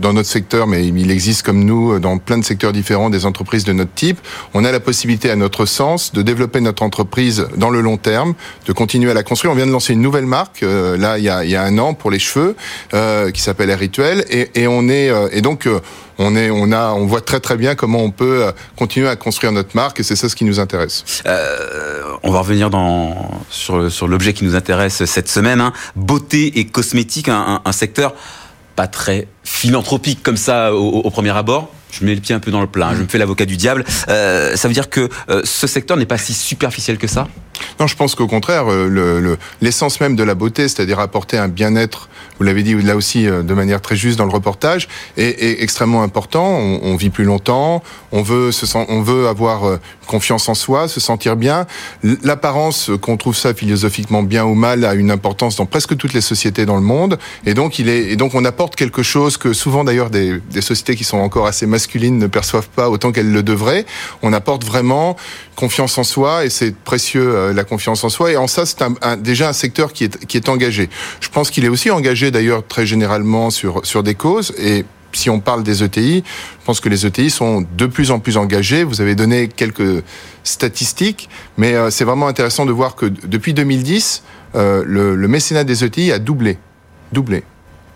dans 0.00 0.12
notre 0.12 0.28
secteur, 0.28 0.66
mais 0.66 0.86
il 0.86 1.10
existe 1.10 1.42
comme 1.42 1.64
nous 1.64 1.98
dans 1.98 2.18
plein 2.18 2.38
de 2.38 2.44
secteurs 2.44 2.72
différents 2.72 3.10
des 3.10 3.26
entreprises 3.26 3.64
de 3.64 3.72
notre 3.72 3.92
type. 3.94 4.18
On 4.54 4.64
a 4.64 4.72
la 4.72 4.80
possibilité, 4.80 5.30
à 5.30 5.36
notre 5.36 5.66
sens, 5.66 6.12
de 6.12 6.22
développer 6.22 6.60
notre 6.60 6.82
entreprise 6.82 7.46
dans 7.56 7.70
le 7.70 7.80
long 7.80 7.96
terme, 7.96 8.34
de 8.66 8.72
continuer 8.72 9.10
à 9.10 9.14
la 9.14 9.22
construire. 9.22 9.52
On 9.52 9.56
vient 9.56 9.66
de 9.66 9.72
lancer 9.72 9.92
une 9.92 10.02
nouvelle 10.02 10.26
marque 10.26 10.62
euh, 10.62 10.96
là 10.96 11.18
il 11.18 11.24
y, 11.24 11.28
a, 11.28 11.44
il 11.44 11.50
y 11.50 11.56
a 11.56 11.62
un 11.62 11.78
an 11.78 11.94
pour 11.94 12.10
les 12.10 12.18
cheveux 12.18 12.56
euh, 12.94 13.30
qui 13.30 13.40
s'appelle 13.40 13.70
Rituel 13.72 14.24
et, 14.30 14.50
et 14.54 14.66
on 14.66 14.88
est 14.88 15.10
euh, 15.10 15.28
et 15.32 15.40
donc 15.40 15.66
euh, 15.66 15.80
on 16.18 16.36
est, 16.36 16.50
on 16.50 16.70
a, 16.72 16.92
on 16.92 17.06
voit 17.06 17.22
très 17.22 17.40
très 17.40 17.56
bien 17.56 17.74
comment 17.74 18.02
on 18.02 18.10
peut 18.10 18.52
continuer 18.76 19.08
à 19.08 19.16
construire 19.16 19.52
notre 19.52 19.74
marque 19.74 20.00
et 20.00 20.02
c'est 20.02 20.16
ça 20.16 20.28
ce 20.28 20.36
qui 20.36 20.44
nous 20.44 20.60
intéresse. 20.60 21.22
Euh, 21.24 22.02
on 22.22 22.30
va 22.30 22.40
revenir 22.40 22.68
dans 22.68 23.30
sur, 23.48 23.90
sur 23.90 24.06
l'objet 24.06 24.34
qui 24.34 24.44
nous 24.44 24.54
intéresse 24.54 25.04
cette 25.06 25.28
semaine, 25.28 25.60
hein. 25.62 25.72
beauté 25.96 26.58
et 26.58 26.66
cosmétique, 26.66 27.28
un, 27.28 27.62
un 27.64 27.72
secteur 27.72 28.14
pas 28.76 28.86
très 28.86 29.28
philanthropique 29.44 30.22
comme 30.22 30.36
ça 30.36 30.74
au, 30.74 31.10
premier 31.10 31.30
abord. 31.30 31.72
Je 31.90 32.04
mets 32.04 32.14
le 32.14 32.20
pied 32.20 32.34
un 32.34 32.38
peu 32.38 32.50
dans 32.50 32.60
le 32.60 32.68
plat, 32.68 32.92
je 32.94 33.02
me 33.02 33.08
fais 33.08 33.18
l'avocat 33.18 33.46
du 33.46 33.56
diable. 33.56 33.84
Euh, 34.08 34.54
ça 34.56 34.68
veut 34.68 34.74
dire 34.74 34.90
que 34.90 35.08
euh, 35.28 35.42
ce 35.44 35.66
secteur 35.66 35.96
n'est 35.96 36.06
pas 36.06 36.18
si 36.18 36.34
superficiel 36.34 36.98
que 36.98 37.08
ça? 37.08 37.26
Non, 37.78 37.86
je 37.86 37.96
pense 37.96 38.14
qu'au 38.14 38.26
contraire, 38.26 38.64
euh, 38.68 39.36
l'essence 39.60 40.00
le, 40.00 40.06
même 40.06 40.16
de 40.16 40.22
la 40.22 40.34
beauté, 40.34 40.68
c'est-à-dire 40.68 41.00
apporter 41.00 41.38
un 41.38 41.48
bien-être, 41.48 42.08
vous 42.38 42.44
l'avez 42.44 42.62
dit 42.62 42.74
là 42.80 42.96
aussi 42.96 43.28
euh, 43.28 43.42
de 43.42 43.52
manière 43.52 43.82
très 43.82 43.96
juste 43.96 44.18
dans 44.18 44.24
le 44.24 44.30
reportage, 44.30 44.88
est, 45.16 45.62
extrêmement 45.62 46.02
important. 46.02 46.46
On, 46.46 46.96
vit 46.96 47.10
plus 47.10 47.24
longtemps, 47.24 47.82
on 48.12 48.22
veut, 48.22 48.50
se 48.50 48.64
sent, 48.66 48.86
on 48.88 49.02
veut 49.02 49.28
avoir 49.28 49.64
euh, 49.64 49.76
confiance 50.06 50.48
en 50.48 50.54
soi, 50.54 50.88
se 50.88 51.00
sentir 51.00 51.36
bien. 51.36 51.66
L'apparence, 52.02 52.90
qu'on 53.00 53.16
trouve 53.16 53.36
ça 53.36 53.52
philosophiquement 53.52 54.22
bien 54.22 54.44
ou 54.44 54.54
mal, 54.54 54.84
a 54.84 54.94
une 54.94 55.10
importance 55.10 55.56
dans 55.56 55.66
presque 55.66 55.96
toutes 55.96 56.14
les 56.14 56.22
sociétés 56.22 56.66
dans 56.66 56.76
le 56.76 56.82
monde. 56.82 57.18
Et 57.44 57.52
donc, 57.52 57.78
il 57.78 57.88
est, 57.88 58.16
donc 58.16 58.34
on 58.34 58.44
apporte 58.44 58.74
quelque 58.74 59.02
chose 59.02 59.36
que 59.36 59.52
souvent 59.52 59.84
d'ailleurs 59.84 60.08
des, 60.10 60.40
sociétés 60.60 60.96
qui 60.96 61.04
sont 61.04 61.18
encore 61.18 61.46
assez 61.46 61.66
masculines 61.66 62.18
ne 62.18 62.26
perçoivent 62.26 62.68
pas 62.68 62.88
autant 62.88 63.12
qu'elles 63.12 63.32
le 63.32 63.42
devraient. 63.42 63.84
On 64.22 64.32
apporte 64.32 64.64
vraiment 64.64 65.16
confiance 65.56 65.98
en 65.98 66.04
soi 66.04 66.46
et 66.46 66.50
c'est 66.50 66.74
précieux 66.74 67.49
la 67.52 67.64
confiance 67.64 68.04
en 68.04 68.08
soi. 68.08 68.32
Et 68.32 68.36
en 68.36 68.46
ça, 68.46 68.66
c'est 68.66 68.78
déjà 69.20 69.48
un 69.48 69.52
secteur 69.52 69.92
qui 69.92 70.04
est, 70.04 70.48
engagé. 70.48 70.88
Je 71.20 71.28
pense 71.28 71.50
qu'il 71.50 71.64
est 71.64 71.68
aussi 71.68 71.90
engagé 71.90 72.30
d'ailleurs 72.30 72.66
très 72.66 72.86
généralement 72.86 73.50
sur, 73.50 73.84
sur 73.84 74.02
des 74.02 74.14
causes 74.14 74.52
et 74.58 74.84
si 75.12 75.30
on 75.30 75.40
parle 75.40 75.62
des 75.62 75.82
ETI, 75.82 76.22
je 76.60 76.64
pense 76.64 76.80
que 76.80 76.88
les 76.88 77.06
ETI 77.06 77.30
sont 77.30 77.66
de 77.76 77.86
plus 77.86 78.10
en 78.10 78.20
plus 78.20 78.36
engagés. 78.36 78.84
Vous 78.84 79.00
avez 79.00 79.14
donné 79.14 79.48
quelques 79.48 80.04
statistiques, 80.44 81.28
mais 81.56 81.74
euh, 81.74 81.90
c'est 81.90 82.04
vraiment 82.04 82.28
intéressant 82.28 82.66
de 82.66 82.72
voir 82.72 82.94
que 82.94 83.06
depuis 83.06 83.54
2010, 83.54 84.22
euh, 84.54 84.84
le, 84.86 85.16
le 85.16 85.28
mécénat 85.28 85.64
des 85.64 85.84
ETI 85.84 86.12
a 86.12 86.18
doublé. 86.18 86.58
Doublé. 87.12 87.42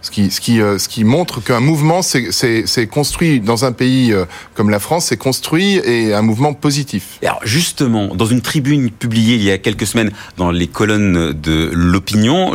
Ce 0.05 0.11
qui, 0.11 0.31
ce 0.31 0.39
qui, 0.39 0.61
euh, 0.61 0.77
ce 0.77 0.87
qui 0.87 1.03
montre 1.03 1.43
qu'un 1.43 1.61
mouvement 1.61 2.03
s'est 2.03 2.87
construit 2.91 3.41
dans 3.41 3.65
un 3.65 3.73
pays 3.73 4.13
euh, 4.13 4.27
comme 4.53 4.69
la 4.69 4.79
France, 4.79 5.07
c'est 5.07 5.17
construit 5.17 5.79
et 5.79 6.13
un 6.13 6.21
mouvement 6.21 6.53
positif. 6.53 7.19
Alors 7.23 7.41
justement, 7.43 8.15
dans 8.15 8.27
une 8.27 8.43
tribune 8.43 8.91
publiée 8.91 9.37
il 9.37 9.43
y 9.43 9.51
a 9.51 9.57
quelques 9.57 9.87
semaines 9.87 10.13
dans 10.37 10.51
les 10.51 10.67
colonnes 10.67 11.33
de 11.33 11.71
l'opinion, 11.73 12.51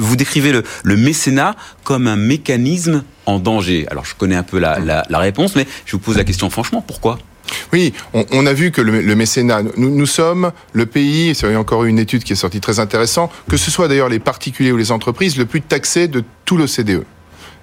vous 0.00 0.16
décrivez 0.16 0.50
le, 0.50 0.64
le 0.82 0.96
mécénat 0.96 1.54
comme 1.84 2.08
un 2.08 2.16
mécanisme 2.16 3.04
en 3.26 3.38
danger. 3.38 3.86
Alors 3.88 4.04
je 4.04 4.16
connais 4.16 4.34
un 4.34 4.42
peu 4.42 4.58
la, 4.58 4.80
la, 4.80 5.06
la 5.08 5.18
réponse, 5.20 5.54
mais 5.54 5.68
je 5.86 5.92
vous 5.92 6.00
pose 6.00 6.16
la 6.16 6.24
question 6.24 6.50
franchement, 6.50 6.82
pourquoi? 6.84 7.20
Oui, 7.72 7.92
on, 8.12 8.46
a 8.46 8.52
vu 8.52 8.70
que 8.70 8.80
le, 8.80 9.14
mécénat, 9.14 9.62
nous, 9.76 9.90
nous, 9.90 10.06
sommes 10.06 10.52
le 10.72 10.86
pays, 10.86 11.32
y 11.32 11.44
a 11.46 11.58
encore 11.58 11.84
une 11.84 11.98
étude 11.98 12.24
qui 12.24 12.32
est 12.32 12.36
sortie 12.36 12.60
très 12.60 12.80
intéressante, 12.80 13.32
que 13.48 13.56
ce 13.56 13.70
soit 13.70 13.88
d'ailleurs 13.88 14.08
les 14.08 14.18
particuliers 14.18 14.72
ou 14.72 14.76
les 14.76 14.92
entreprises, 14.92 15.36
le 15.36 15.46
plus 15.46 15.62
taxé 15.62 16.08
de 16.08 16.22
tout 16.44 16.56
l'OCDE. 16.56 17.04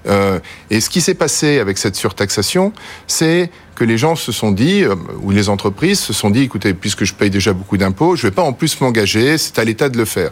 Euh, 0.08 0.40
et 0.70 0.80
ce 0.80 0.90
qui 0.90 1.02
s'est 1.02 1.14
passé 1.14 1.60
avec 1.60 1.78
cette 1.78 1.96
surtaxation, 1.96 2.74
c'est 3.08 3.50
que 3.76 3.84
les 3.84 3.98
gens 3.98 4.16
se 4.16 4.32
sont 4.32 4.52
dit, 4.52 4.84
euh, 4.84 4.96
ou 5.22 5.32
les 5.32 5.50
entreprises 5.50 6.00
se 6.00 6.14
sont 6.14 6.30
dit, 6.30 6.42
écoutez, 6.44 6.74
puisque 6.74 7.04
je 7.04 7.14
paye 7.14 7.30
déjà 7.30 7.54
beaucoup 7.54 7.78
d'impôts, 7.78 8.16
je 8.16 8.26
ne 8.26 8.32
vais 8.32 8.36
pas 8.36 8.44
en 8.44 8.54
plus 8.54 8.80
m'engager, 8.82 9.38
c'est 9.38 9.60
à 9.60 9.64
l'État 9.64 9.90
de 9.90 9.98
le 9.98 10.06
faire. 10.06 10.32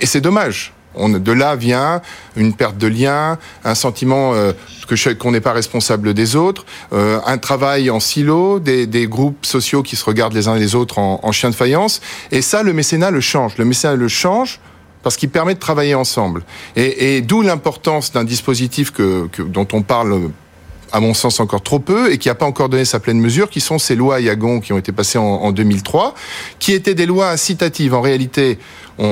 Et 0.00 0.06
c'est 0.06 0.20
dommage. 0.20 0.72
De 0.96 1.32
là 1.32 1.54
vient 1.54 2.02
une 2.36 2.52
perte 2.52 2.76
de 2.76 2.88
lien, 2.88 3.38
un 3.64 3.74
sentiment 3.76 4.34
euh, 4.34 4.52
que 4.88 5.12
qu'on 5.14 5.30
n'est 5.30 5.40
pas 5.40 5.52
responsable 5.52 6.14
des 6.14 6.34
autres, 6.34 6.66
euh, 6.92 7.20
un 7.26 7.38
travail 7.38 7.90
en 7.90 8.00
silo, 8.00 8.58
des, 8.58 9.06
groupes 9.06 9.46
sociaux 9.46 9.82
qui 9.82 9.94
se 9.94 10.04
regardent 10.04 10.34
les 10.34 10.48
uns 10.48 10.56
les 10.56 10.74
autres 10.74 10.98
en, 10.98 11.20
en 11.22 11.32
chien 11.32 11.50
de 11.50 11.54
faïence. 11.54 12.00
Et 12.32 12.42
ça, 12.42 12.64
le 12.64 12.72
mécénat 12.72 13.12
le 13.12 13.20
change. 13.20 13.56
Le 13.56 13.64
mécénat 13.64 13.94
le 13.94 14.08
change 14.08 14.60
parce 15.02 15.16
qu'il 15.16 15.30
permet 15.30 15.54
de 15.54 15.60
travailler 15.60 15.94
ensemble. 15.94 16.42
Et, 16.76 17.20
d'où 17.22 17.42
l'importance 17.42 18.12
d'un 18.12 18.24
dispositif 18.24 18.90
que, 18.90 19.28
que, 19.28 19.42
dont 19.42 19.68
on 19.72 19.82
parle 19.82 20.30
à 20.92 21.00
mon 21.00 21.14
sens 21.14 21.40
encore 21.40 21.62
trop 21.62 21.78
peu 21.78 22.12
et 22.12 22.18
qui 22.18 22.28
n'a 22.28 22.34
pas 22.34 22.46
encore 22.46 22.68
donné 22.68 22.84
sa 22.84 23.00
pleine 23.00 23.20
mesure, 23.20 23.48
qui 23.48 23.60
sont 23.60 23.78
ces 23.78 23.94
lois 23.94 24.20
Yagon 24.20 24.60
qui 24.60 24.72
ont 24.72 24.78
été 24.78 24.92
passées 24.92 25.18
en, 25.18 25.24
en 25.24 25.52
2003, 25.52 26.14
qui 26.58 26.72
étaient 26.72 26.94
des 26.94 27.06
lois 27.06 27.30
incitatives. 27.30 27.94
En 27.94 28.00
réalité, 28.00 28.58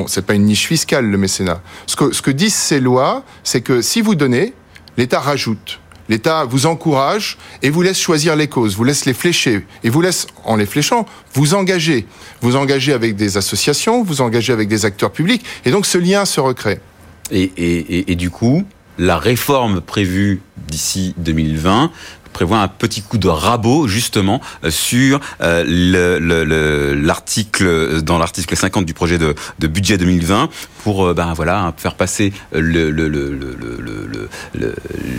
c'est 0.06 0.24
pas 0.24 0.34
une 0.34 0.44
niche 0.44 0.66
fiscale 0.66 1.06
le 1.06 1.18
mécénat. 1.18 1.60
Ce 1.86 1.96
que, 1.96 2.12
ce 2.12 2.22
que 2.22 2.30
disent 2.30 2.54
ces 2.54 2.80
lois, 2.80 3.24
c'est 3.42 3.60
que 3.60 3.82
si 3.82 4.00
vous 4.00 4.14
donnez, 4.14 4.52
l'État 4.96 5.20
rajoute. 5.20 5.80
L'État 6.08 6.44
vous 6.44 6.66
encourage 6.66 7.36
et 7.62 7.68
vous 7.68 7.82
laisse 7.82 7.98
choisir 7.98 8.34
les 8.34 8.48
causes, 8.48 8.76
vous 8.76 8.84
laisse 8.84 9.04
les 9.04 9.12
flécher 9.12 9.66
et 9.84 9.90
vous 9.90 10.00
laisse, 10.00 10.26
en 10.44 10.56
les 10.56 10.64
fléchant, 10.64 11.06
vous 11.34 11.54
engager. 11.54 12.06
Vous 12.40 12.56
engager 12.56 12.92
avec 12.92 13.14
des 13.14 13.36
associations, 13.36 14.02
vous 14.02 14.22
engager 14.22 14.52
avec 14.52 14.68
des 14.68 14.86
acteurs 14.86 15.10
publics 15.10 15.44
et 15.66 15.70
donc 15.70 15.84
ce 15.84 15.98
lien 15.98 16.24
se 16.24 16.40
recrée. 16.40 16.80
Et, 17.30 17.42
et, 17.56 18.10
et 18.10 18.14
du 18.14 18.30
coup, 18.30 18.64
la 18.98 19.18
réforme 19.18 19.80
prévue 19.80 20.40
d'ici 20.68 21.14
2020 21.18 21.90
prévoit 22.38 22.58
un 22.58 22.68
petit 22.68 23.02
coup 23.02 23.18
de 23.18 23.26
rabot 23.26 23.88
justement 23.88 24.40
euh, 24.62 24.70
sur 24.70 25.18
euh, 25.40 26.94
l'article 26.94 28.00
dans 28.02 28.16
l'article 28.16 28.56
50 28.56 28.84
du 28.84 28.94
projet 28.94 29.18
de, 29.18 29.34
de 29.58 29.66
budget 29.66 29.98
2020 29.98 30.48
pour 30.84 31.04
euh, 31.04 31.14
ben 31.14 31.32
voilà 31.34 31.72
faire 31.76 31.94
passer 31.94 32.32
le, 32.52 32.90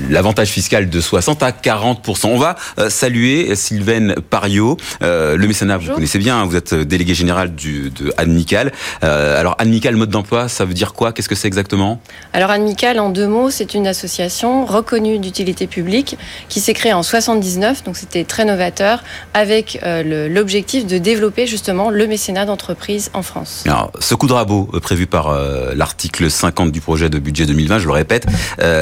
l'avantage 0.09 0.48
fiscal 0.48 0.89
de 0.89 1.01
60 1.01 1.43
à 1.43 1.51
40% 1.51 2.27
On 2.27 2.38
va 2.38 2.55
saluer 2.88 3.53
Sylvaine 3.55 4.15
Pario, 4.29 4.77
le 5.01 5.45
mécénat 5.45 5.77
vous 5.77 5.93
connaissez 5.93 6.19
bien, 6.19 6.38
hein, 6.38 6.45
vous 6.45 6.55
êtes 6.55 6.74
délégué 6.74 7.13
général 7.13 7.53
du, 7.53 7.89
de 7.89 8.13
Amical. 8.15 8.71
alors 9.01 9.55
Amical 9.59 9.98
mode 9.98 10.09
d'emploi, 10.09 10.48
ça 10.48 10.63
veut 10.63 10.74
dire 10.74 10.93
quoi? 10.93 11.12
Qu'est-ce 11.12 11.27
que 11.27 11.36
c'est 11.36 11.48
exactement? 11.48 12.01
Alors 12.31 12.51
Amical 12.51 13.00
en 13.00 13.09
deux 13.09 13.27
mots, 13.27 13.50
c'est 13.50 13.65
une 13.73 13.88
association 13.88 14.65
reconnue 14.65 15.19
d'utilité 15.19 15.67
publique 15.67 16.17
qui 16.47 16.59
s'est 16.59 16.73
créée 16.73 16.93
en 16.93 17.03
79, 17.03 17.83
donc 17.83 17.97
c'était 17.97 18.23
très 18.23 18.45
novateur, 18.45 19.03
avec 19.33 19.79
euh, 19.83 20.29
l'objectif 20.29 20.85
de 20.85 20.97
développer 20.97 21.47
justement 21.47 21.89
le 21.89 22.07
mécénat 22.07 22.45
d'entreprise 22.45 23.09
en 23.13 23.21
France. 23.21 23.63
Ce 23.99 24.15
coup 24.15 24.27
de 24.27 24.33
rabot 24.33 24.69
euh, 24.73 24.79
prévu 24.79 25.07
par 25.07 25.29
euh, 25.29 25.73
l'article 25.75 26.29
50 26.29 26.71
du 26.71 26.81
projet 26.81 27.09
de 27.09 27.19
budget 27.19 27.45
2020, 27.45 27.79
je 27.79 27.88
le 27.88 27.93
répète, 27.93 28.25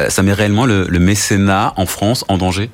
ça 0.10 0.24
met 0.24 0.34
réellement 0.34 0.66
le, 0.66 0.86
le 0.88 1.00
mécénat 1.00 1.74
en 1.76 1.86
France 1.86 2.26
en 2.28 2.38
danger? 2.38 2.70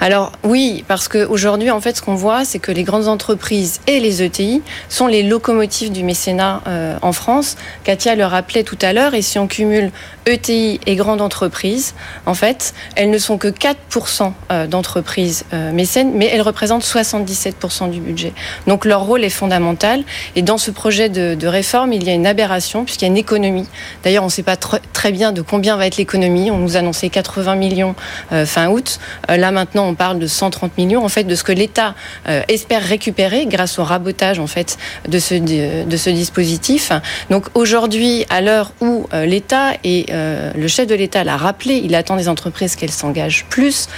Alors 0.00 0.32
oui, 0.44 0.84
parce 0.88 1.08
qu'aujourd'hui, 1.08 1.70
en 1.70 1.80
fait, 1.80 1.96
ce 1.96 2.02
qu'on 2.02 2.14
voit, 2.14 2.44
c'est 2.44 2.58
que 2.58 2.72
les 2.72 2.82
grandes 2.82 3.08
entreprises 3.08 3.80
et 3.86 4.00
les 4.00 4.22
ETI 4.22 4.62
sont 4.88 5.06
les 5.06 5.22
locomotives 5.22 5.90
du 5.90 6.04
mécénat 6.04 6.62
euh, 6.66 6.98
en 7.02 7.12
France. 7.12 7.56
Katia 7.84 8.14
le 8.14 8.24
rappelait 8.24 8.62
tout 8.62 8.78
à 8.82 8.92
l'heure, 8.92 9.14
et 9.14 9.22
si 9.22 9.38
on 9.38 9.46
cumule 9.46 9.90
ETI 10.26 10.80
et 10.86 10.96
grandes 10.96 11.20
entreprises, 11.20 11.94
en 12.26 12.34
fait, 12.34 12.74
elles 12.94 13.10
ne 13.10 13.18
sont 13.18 13.38
que 13.38 13.48
4% 13.48 14.32
euh, 14.50 14.66
d'entreprises 14.66 15.44
euh, 15.54 15.72
mécènes, 15.72 16.12
mais 16.14 16.26
elles 16.26 16.42
représentent 16.42 16.84
77% 16.84 17.90
du 17.90 18.00
budget. 18.00 18.32
Donc 18.66 18.84
leur 18.84 19.04
rôle 19.04 19.24
est 19.24 19.30
fondamental. 19.30 20.04
Et 20.34 20.42
dans 20.42 20.58
ce 20.58 20.70
projet 20.70 21.08
de, 21.08 21.46
réforme, 21.46 21.92
il 21.92 22.04
y 22.04 22.10
a 22.10 22.14
une 22.14 22.26
aberration, 22.26 22.84
puisqu'il 22.84 23.04
y 23.04 23.08
a 23.08 23.10
une 23.10 23.16
économie. 23.16 23.66
D'ailleurs, 24.04 24.24
on 24.24 24.26
ne 24.26 24.30
sait 24.30 24.42
pas 24.42 24.56
très 24.56 25.12
bien 25.12 25.32
de 25.32 25.42
combien 25.42 25.76
va 25.76 25.86
être 25.86 25.96
l'économie. 25.96 26.50
On 26.50 26.58
nous 26.58 26.76
annonçait 26.76 27.08
80 27.08 27.54
millions 27.54 27.94
fin 28.44 28.68
août. 28.68 28.98
Là 29.46 29.52
maintenant, 29.52 29.86
on 29.86 29.94
parle 29.94 30.18
de 30.18 30.26
130 30.26 30.76
millions, 30.76 31.04
en 31.04 31.08
fait, 31.08 31.22
de 31.22 31.36
ce 31.36 31.44
que 31.44 31.52
l'État 31.52 31.94
euh, 32.28 32.42
espère 32.48 32.82
récupérer 32.82 33.46
grâce 33.46 33.78
au 33.78 33.84
rabotage, 33.84 34.40
en 34.40 34.48
fait, 34.48 34.76
de 35.06 35.20
ce, 35.20 35.34
de, 35.34 35.96
ce 35.96 36.10
dispositif. 36.10 36.90
Donc 37.30 37.46
aujourd'hui, 37.54 38.26
à 38.28 38.40
l'heure 38.40 38.72
où 38.80 39.06
euh, 39.14 39.24
l'État 39.24 39.74
et 39.84 40.06
euh, 40.10 40.50
le 40.56 40.66
chef 40.66 40.88
de 40.88 40.96
l'État 40.96 41.22
l'a 41.22 41.36
rappelé, 41.36 41.80
il 41.84 41.94
attend 41.94 42.16
des 42.16 42.28
entreprises 42.28 42.74
qu'elles 42.74 42.90
s'engagent 42.90 43.44
plus. 43.48 43.88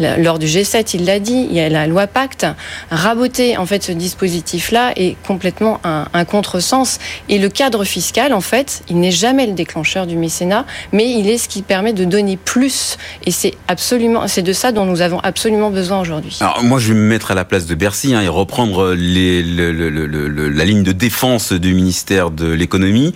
Lors 0.00 0.38
du 0.38 0.46
G7, 0.46 0.92
il 0.94 1.04
l'a 1.04 1.20
dit, 1.20 1.46
il 1.50 1.54
y 1.54 1.60
a 1.60 1.68
la 1.68 1.86
loi 1.86 2.06
Pacte. 2.06 2.46
Raboter, 2.90 3.58
en 3.58 3.66
fait, 3.66 3.82
ce 3.82 3.92
dispositif-là 3.92 4.92
est 4.96 5.16
complètement 5.24 5.80
un, 5.84 6.06
un 6.14 6.24
contresens. 6.24 6.98
Et 7.28 7.38
le 7.38 7.50
cadre 7.50 7.84
fiscal, 7.84 8.32
en 8.32 8.40
fait, 8.40 8.82
il 8.88 8.98
n'est 8.98 9.12
jamais 9.12 9.46
le 9.46 9.52
déclencheur 9.52 10.06
du 10.06 10.16
mécénat, 10.16 10.64
mais 10.92 11.08
il 11.10 11.28
est 11.28 11.38
ce 11.38 11.48
qui 11.48 11.62
permet 11.62 11.92
de 11.92 12.04
donner 12.04 12.36
plus. 12.36 12.96
Et 13.24 13.30
c'est 13.30 13.52
absolument, 13.68 14.26
c'est 14.26 14.42
de 14.42 14.52
ça 14.52 14.72
dont 14.72 14.84
nous 14.84 14.93
avons 15.00 15.20
absolument 15.20 15.70
besoin 15.70 16.00
aujourd'hui. 16.00 16.36
Alors 16.40 16.62
moi, 16.62 16.78
je 16.78 16.88
vais 16.88 16.98
me 16.98 17.06
mettre 17.06 17.30
à 17.30 17.34
la 17.34 17.44
place 17.44 17.66
de 17.66 17.74
Bercy 17.74 18.14
hein, 18.14 18.22
et 18.22 18.28
reprendre 18.28 18.94
les, 18.94 19.42
la 19.42 20.64
ligne 20.64 20.82
de 20.82 20.92
défense 20.92 21.52
du 21.52 21.74
ministère 21.74 22.30
de 22.30 22.50
l'économie, 22.50 23.14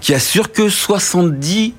qui 0.00 0.14
assure 0.14 0.52
que 0.52 0.68
70 0.68 1.74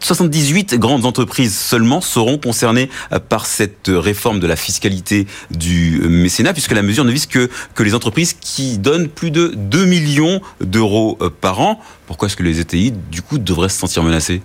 78 0.00 0.76
grandes 0.76 1.04
entreprises 1.04 1.58
seulement 1.58 2.00
seront 2.00 2.38
concernées 2.38 2.88
par 3.28 3.46
cette 3.46 3.88
réforme 3.88 4.40
de 4.40 4.46
la 4.46 4.56
fiscalité 4.56 5.26
du 5.50 6.00
mécénat, 6.08 6.52
puisque 6.52 6.72
la 6.72 6.82
mesure 6.82 7.04
ne 7.04 7.10
vise 7.10 7.26
que, 7.26 7.50
que 7.74 7.82
les 7.82 7.94
entreprises 7.94 8.34
qui 8.40 8.78
donnent 8.78 9.08
plus 9.08 9.30
de 9.30 9.52
2 9.56 9.84
millions 9.84 10.40
d'euros 10.60 11.18
par 11.40 11.60
an. 11.60 11.80
Pourquoi 12.06 12.28
est-ce 12.28 12.36
que 12.36 12.44
les 12.44 12.60
ETI, 12.60 12.92
du 12.92 13.22
coup, 13.22 13.38
devraient 13.38 13.68
se 13.68 13.78
sentir 13.78 14.02
menacées? 14.02 14.42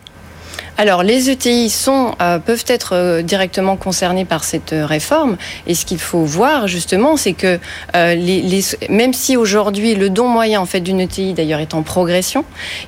Alors, 0.78 1.04
les 1.04 1.30
ETI 1.30 1.70
sont, 1.70 2.16
euh, 2.20 2.40
peuvent 2.40 2.66
être 2.68 2.96
euh, 2.96 3.22
directement 3.22 3.76
concernés 3.76 4.26
par 4.26 4.44
cette 4.44 4.74
euh, 4.74 4.86
réforme. 4.88 5.38
Et 5.68 5.76
ce 5.76 5.86
qu'il 5.86 6.00
faut 6.00 6.24
voir, 6.24 6.68
justement, 6.68 7.16
c'est 7.16 7.34
que 7.34 7.60
les, 7.94 8.62
même 8.90 9.14
si 9.14 9.38
aujourd'hui 9.38 9.96
le 9.96 10.10
don 10.10 10.28
moyen 10.28 10.60
en 10.60 10.66
fait 10.66 10.80
d'une 10.80 11.00
ETI, 11.00 11.34
d'ailleurs, 11.34 11.60
est 11.60 11.74
en 11.74 11.84
progression, 11.84 12.44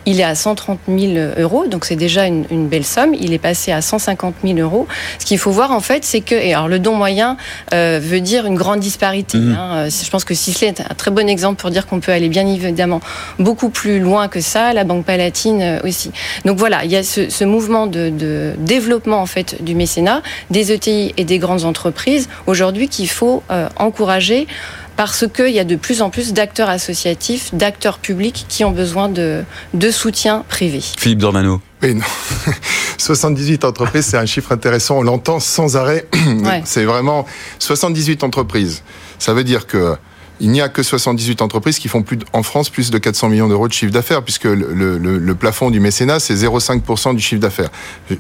il 0.06 0.20
est 0.20 0.24
à 0.24 0.34
130 0.34 0.80
000 0.88 1.14
euros, 1.38 1.68
donc 1.68 1.86
c'est 1.86 1.96
déjà 1.96 2.26
une, 2.26 2.46
une, 2.50 2.68
belle 2.68 2.84
somme. 2.84 3.14
Il 3.14 3.34
est 3.34 3.40
passé 3.40 3.72
à 3.72 3.82
150 3.82 4.36
000 4.44 4.58
euros. 4.60 4.88
Ce 5.20 5.26
qu'il 5.26 5.38
faut 5.38 5.52
voir, 5.52 5.72
en 5.72 5.80
fait, 5.80 6.04
c'est 6.04 6.22
que, 6.22 6.36
et 6.36 6.54
alors 6.54 6.68
le 6.68 6.80
don 6.80 6.96
moyen 6.96 7.38
veut 7.72 8.22
dire 8.22 8.46
une 8.46 8.56
grande 8.56 8.80
disparité. 8.80 9.38
Mmh. 9.38 9.56
Hein. 9.58 9.88
Je 9.90 10.10
pense 10.10 10.24
que 10.24 10.34
Sisley 10.34 10.68
est 10.70 10.82
un 10.82 10.96
très 10.96 11.12
bon 11.12 11.30
exemple 11.30 11.62
pour 11.62 11.70
dire 11.70 11.86
qu'on 11.86 12.00
peut 12.00 12.12
aller 12.12 12.30
bien 12.30 12.48
évidemment 12.48 13.02
beaucoup 13.38 13.70
plus 13.70 14.00
loin 14.00 14.28
que 14.28 14.42
ça. 14.42 14.74
La 14.74 14.84
Banque 14.84 15.06
Palatine 15.06 15.80
aussi. 15.84 16.12
Donc 16.46 16.58
voilà, 16.58 16.84
il 16.84 16.92
y 16.92 16.96
a 16.96 17.04
ce, 17.04 17.30
ce 17.30 17.44
mouvement 17.44 17.75
de, 17.86 18.54
développement 18.58 19.22
en 19.22 19.26
fait 19.26 19.64
du 19.64 19.76
mécénat, 19.76 20.22
des 20.50 20.72
ETI 20.72 21.14
et 21.18 21.26
des 21.26 21.40
grandes 21.40 21.66
entreprises 21.66 22.30
aujourd'hui 22.48 22.88
qu'il 22.88 23.10
faut 23.10 23.44
euh, 23.52 23.68
encourager 23.78 24.48
parce 24.96 25.26
qu'il 25.28 25.50
y 25.50 25.60
a 25.60 25.66
de 25.66 25.76
plus 25.76 26.02
en 26.02 26.10
plus 26.10 26.34
d'acteurs 26.34 26.70
associatifs, 26.70 27.54
d'acteurs 27.54 28.00
publics 28.00 28.46
qui 28.48 28.64
ont 28.64 28.72
besoin 28.72 29.10
de, 29.10 29.44
de 29.74 29.92
soutien 29.92 30.46
privé. 30.48 30.82
Philippe 30.98 31.20
Dornano. 31.20 31.62
Oui, 31.84 31.96
non. 31.96 32.06
78 32.98 33.66
entreprises, 33.66 34.06
c'est 34.06 34.18
un 34.18 34.26
chiffre 34.26 34.52
intéressant, 34.54 35.00
on 35.00 35.04
l'entend 35.04 35.40
sans 35.40 35.76
arrêt. 35.76 36.08
C'est 36.64 36.86
vraiment 36.86 37.26
78 37.60 38.24
entreprises. 38.24 38.84
Ça 39.20 39.34
veut 39.34 39.44
dire 39.44 39.68
que 39.68 39.96
il 40.40 40.52
n'y 40.52 40.62
a 40.62 40.70
que 40.70 40.84
78 40.84 41.42
entreprises 41.42 41.80
qui 41.80 41.88
font 41.88 42.04
plus 42.04 42.20
en 42.34 42.44
France 42.44 42.70
plus 42.70 42.92
de 42.92 42.98
400 42.98 43.30
millions 43.30 43.48
d'euros 43.48 43.68
de 43.68 43.74
chiffre 43.74 43.92
d'affaires, 43.92 44.24
puisque 44.24 44.46
le, 44.46 45.34
plafond 45.34 45.70
du 45.70 45.80
mécénat, 45.80 46.20
c'est 46.20 46.36
0,5% 46.36 47.16
du 47.16 47.22
chiffre 47.22 47.42
d'affaires. 47.42 47.70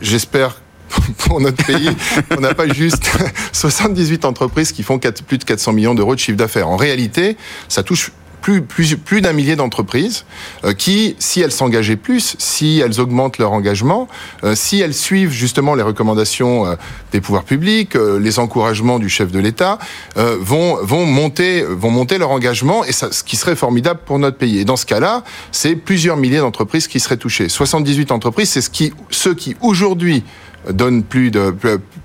J'espère 0.01 0.61
pour 1.17 1.41
notre 1.41 1.65
pays, 1.65 1.89
on 2.37 2.41
n'a 2.41 2.53
pas 2.53 2.67
juste 2.67 3.09
78 3.51 4.25
entreprises 4.25 4.71
qui 4.71 4.83
font 4.83 4.99
plus 4.99 5.37
de 5.37 5.43
400 5.43 5.73
millions 5.73 5.95
d'euros 5.95 6.15
de 6.15 6.19
chiffre 6.19 6.37
d'affaires. 6.37 6.69
En 6.69 6.77
réalité, 6.77 7.37
ça 7.67 7.83
touche 7.83 8.11
plus, 8.45 8.95
plus, 8.95 9.21
d'un 9.21 9.33
millier 9.33 9.55
d'entreprises 9.55 10.25
euh, 10.63 10.73
qui, 10.73 11.15
si 11.17 11.41
elles 11.41 11.51
s'engageaient 11.51 11.95
plus, 11.95 12.35
si 12.37 12.79
elles 12.79 12.99
augmentent 12.99 13.39
leur 13.39 13.53
engagement, 13.53 14.07
euh, 14.43 14.53
si 14.53 14.81
elles 14.81 14.93
suivent 14.93 15.31
justement 15.31 15.73
les 15.73 15.81
recommandations 15.81 16.67
euh, 16.67 16.75
des 17.11 17.21
pouvoirs 17.21 17.43
publics, 17.43 17.95
les 17.95 18.37
encouragements 18.37 18.99
du 18.99 19.09
chef 19.09 19.31
de 19.31 19.39
l'État, 19.39 19.79
vont, 20.15 20.77
vont, 20.83 21.05
monter, 21.05 21.63
vont 21.63 21.89
monter 21.89 22.17
leur 22.17 22.31
engagement, 22.31 22.83
et 22.83 22.91
ce 22.91 23.23
qui 23.23 23.35
serait 23.35 23.55
formidable 23.55 24.01
pour 24.05 24.19
notre 24.19 24.37
pays. 24.37 24.59
Et 24.59 24.65
dans 24.65 24.75
ce 24.75 24.85
cas-là, 24.85 25.23
c'est 25.51 25.75
plusieurs 25.75 26.17
milliers 26.17 26.39
d'entreprises 26.39 26.87
qui 26.87 26.99
seraient 26.99 27.17
touchées. 27.17 27.47
78 27.47 28.11
entreprises, 28.11 28.49
c'est 28.49 28.61
ce 28.61 28.69
qui, 28.69 28.93
ceux 29.09 29.33
qui 29.33 29.55
aujourd'hui 29.61 30.23
donne 30.71 31.03
plus 31.03 31.31
de 31.31 31.55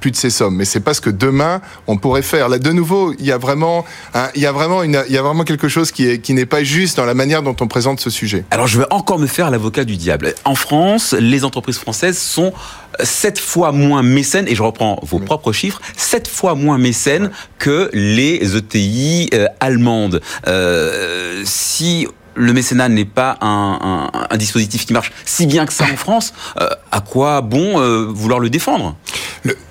plus 0.00 0.11
de 0.11 0.17
ces 0.17 0.31
sommes. 0.31 0.57
Mais 0.57 0.64
c'est 0.64 0.81
pas 0.81 0.95
ce 0.95 1.00
que 1.00 1.11
demain 1.11 1.61
on 1.87 1.97
pourrait 1.97 2.23
faire. 2.23 2.49
Là, 2.49 2.59
de 2.59 2.73
nouveau, 2.73 3.14
il 3.19 3.25
y 3.25 3.33
a 3.33 3.38
vraiment, 3.38 3.85
il 4.35 4.43
y 4.43 4.47
a 4.47 4.52
vraiment 4.52 4.83
une, 4.83 5.02
il 5.09 5.14
y 5.14 5.19
a 5.19 5.23
vraiment 5.23 5.45
quelque 5.45 5.69
chose 5.69 5.93
qui 5.93 6.07
est 6.07 6.19
qui 6.19 6.35
n'est 6.35 6.47
pas 6.47 6.62
juste 6.62 6.97
dans 6.97 7.05
la 7.05 7.14
manière 7.14 7.43
dont 7.43 7.57
on 7.61 7.69
présente 7.69 8.00
ce 8.00 8.11
sujet. 8.11 8.45
Alors, 8.50 8.67
je 8.67 8.79
vais 8.79 8.87
encore 8.90 9.19
me 9.19 9.26
faire 9.26 9.50
l'avocat 9.50 9.85
du 9.85 9.97
diable. 9.97 10.35
En 10.45 10.55
France, 10.55 11.14
les 11.19 11.45
entreprises 11.45 11.79
françaises 11.79 12.19
sont 12.19 12.52
sept 13.02 13.38
fois 13.38 13.73
moins 13.73 14.02
mécènes, 14.02 14.49
et 14.49 14.55
je 14.55 14.62
reprends 14.62 14.99
vos 15.02 15.19
propres 15.19 15.52
chiffres, 15.52 15.81
sept 15.97 16.29
fois 16.29 16.55
moins 16.55 16.79
mécènes 16.79 17.31
que 17.59 17.90
les 17.93 18.57
ETI 18.57 19.31
euh, 19.35 19.47
allemandes. 19.61 20.21
Euh, 20.47 21.43
si 21.45 22.07
le 22.34 22.52
mécénat 22.52 22.88
n'est 22.88 23.04
pas 23.04 23.38
un, 23.40 24.08
dispositif 24.37 24.87
qui 24.87 24.92
marche 24.92 25.12
si 25.25 25.46
bien 25.46 25.66
que 25.66 25.72
ça 25.72 25.84
en 25.84 25.96
France, 25.96 26.32
euh, 26.60 26.68
à 26.92 27.00
quoi 27.00 27.40
bon 27.40 27.80
euh, 27.80 28.06
vouloir 28.08 28.40
le 28.40 28.49
défendre? 28.49 28.96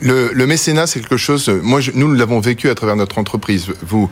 Le, 0.01 0.45
mécénat, 0.45 0.87
c'est 0.87 0.99
quelque 0.99 1.17
chose. 1.17 1.49
Moi, 1.63 1.79
je, 1.79 1.91
nous 1.93 2.11
l'avons 2.13 2.39
vécu 2.39 2.69
à 2.69 2.75
travers 2.75 2.95
notre 2.95 3.17
entreprise. 3.17 3.67
Vous, 3.81 4.09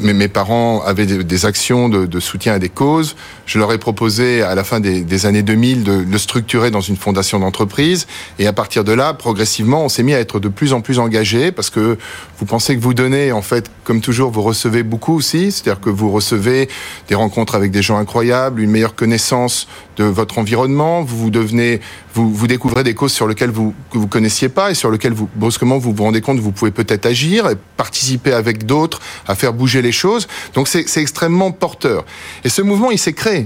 mes, 0.00 0.28
parents 0.28 0.82
avaient 0.82 1.06
des, 1.06 1.46
actions 1.46 1.88
de, 1.88 2.20
soutien 2.20 2.54
à 2.54 2.58
des 2.58 2.68
causes. 2.68 3.16
Je 3.48 3.58
leur 3.58 3.72
ai 3.72 3.78
proposé 3.78 4.42
à 4.42 4.54
la 4.54 4.62
fin 4.62 4.78
des, 4.78 5.24
années 5.24 5.42
2000 5.42 5.82
de 5.82 5.92
le 5.92 6.18
structurer 6.18 6.70
dans 6.70 6.82
une 6.82 6.98
fondation 6.98 7.38
d'entreprise. 7.38 8.06
Et 8.38 8.46
à 8.46 8.52
partir 8.52 8.84
de 8.84 8.92
là, 8.92 9.14
progressivement, 9.14 9.84
on 9.84 9.88
s'est 9.88 10.02
mis 10.02 10.12
à 10.12 10.20
être 10.20 10.38
de 10.38 10.48
plus 10.48 10.74
en 10.74 10.82
plus 10.82 10.98
engagé 10.98 11.50
parce 11.50 11.70
que 11.70 11.96
vous 12.38 12.44
pensez 12.44 12.76
que 12.76 12.82
vous 12.82 12.92
donnez, 12.92 13.32
en 13.32 13.40
fait, 13.40 13.70
comme 13.84 14.02
toujours, 14.02 14.30
vous 14.30 14.42
recevez 14.42 14.82
beaucoup 14.82 15.14
aussi. 15.14 15.50
C'est-à-dire 15.50 15.80
que 15.80 15.88
vous 15.88 16.10
recevez 16.10 16.68
des 17.08 17.14
rencontres 17.14 17.54
avec 17.54 17.70
des 17.70 17.80
gens 17.80 17.96
incroyables, 17.96 18.60
une 18.60 18.70
meilleure 18.70 18.94
connaissance 18.94 19.66
de 19.96 20.04
votre 20.04 20.38
environnement. 20.38 21.02
Vous, 21.02 21.30
devenez, 21.30 21.80
vous, 22.12 22.46
découvrez 22.46 22.84
des 22.84 22.92
causes 22.92 23.12
sur 23.12 23.26
lesquelles 23.26 23.50
vous 23.50 23.72
que 23.90 23.96
vous 23.96 24.08
connaissiez 24.08 24.50
pas 24.50 24.70
et 24.70 24.74
sur 24.74 24.90
lesquelles 24.90 25.14
vous 25.14 25.28
brusquement 25.34 25.78
vous 25.78 25.94
vous 25.94 26.02
rendez 26.02 26.20
compte 26.20 26.38
vous 26.38 26.52
pouvez 26.52 26.70
peut-être 26.70 27.06
agir 27.06 27.48
et 27.48 27.56
participer 27.78 28.32
avec 28.32 28.66
d'autres 28.66 29.00
à 29.26 29.34
faire 29.34 29.54
bouger 29.54 29.80
les 29.80 29.92
choses. 29.92 30.28
Donc 30.52 30.68
c'est 30.68 30.84
extrêmement 31.00 31.50
porteur. 31.50 32.04
Et 32.44 32.50
ce 32.50 32.60
mouvement, 32.60 32.90
il 32.90 32.98
s'est 32.98 33.14
créé. 33.14 33.37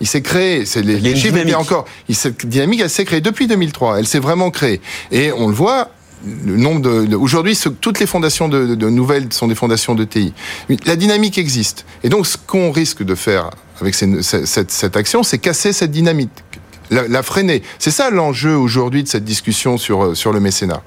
Il 0.00 0.06
s'est 0.06 0.22
créé, 0.22 0.66
c'est 0.66 0.82
les, 0.82 0.98
les 0.98 1.14
chiffres, 1.14 1.38
encore, 1.56 1.84
il 2.08 2.16
cette 2.16 2.46
dynamique, 2.46 2.80
elle 2.80 2.90
s'est 2.90 3.04
créée 3.04 3.20
depuis 3.20 3.46
2003. 3.46 3.98
Elle 3.98 4.06
s'est 4.06 4.18
vraiment 4.18 4.50
créée. 4.50 4.80
Et 5.10 5.30
on 5.32 5.48
le 5.48 5.54
voit, 5.54 5.90
le 6.26 6.56
nombre 6.56 6.80
de, 6.80 7.06
de 7.06 7.16
aujourd'hui 7.16 7.58
toutes 7.80 8.00
les 8.00 8.06
fondations 8.06 8.48
de, 8.48 8.66
de, 8.66 8.74
de, 8.74 8.88
nouvelles 8.88 9.32
sont 9.32 9.48
des 9.48 9.54
fondations 9.54 9.94
de 9.94 10.04
TI. 10.04 10.32
La 10.86 10.96
dynamique 10.96 11.38
existe 11.38 11.84
et 12.04 12.08
donc 12.08 12.26
ce 12.26 12.36
qu'on 12.36 12.70
risque 12.70 13.02
de 13.02 13.14
faire 13.14 13.50
avec 13.80 13.94
ces, 13.94 14.22
cette, 14.22 14.70
cette, 14.70 14.96
action, 14.96 15.22
c'est 15.22 15.38
casser 15.38 15.72
cette 15.72 15.90
dynamique, 15.90 16.30
la, 16.90 17.08
la 17.08 17.22
freiner. 17.22 17.62
C'est 17.78 17.90
ça 17.90 18.10
l'enjeu 18.10 18.56
aujourd'hui 18.56 19.02
de 19.02 19.08
cette 19.08 19.24
discussion 19.24 19.78
sur 19.78 20.16
sur 20.16 20.32
le 20.32 20.40
mécénat. 20.40 20.82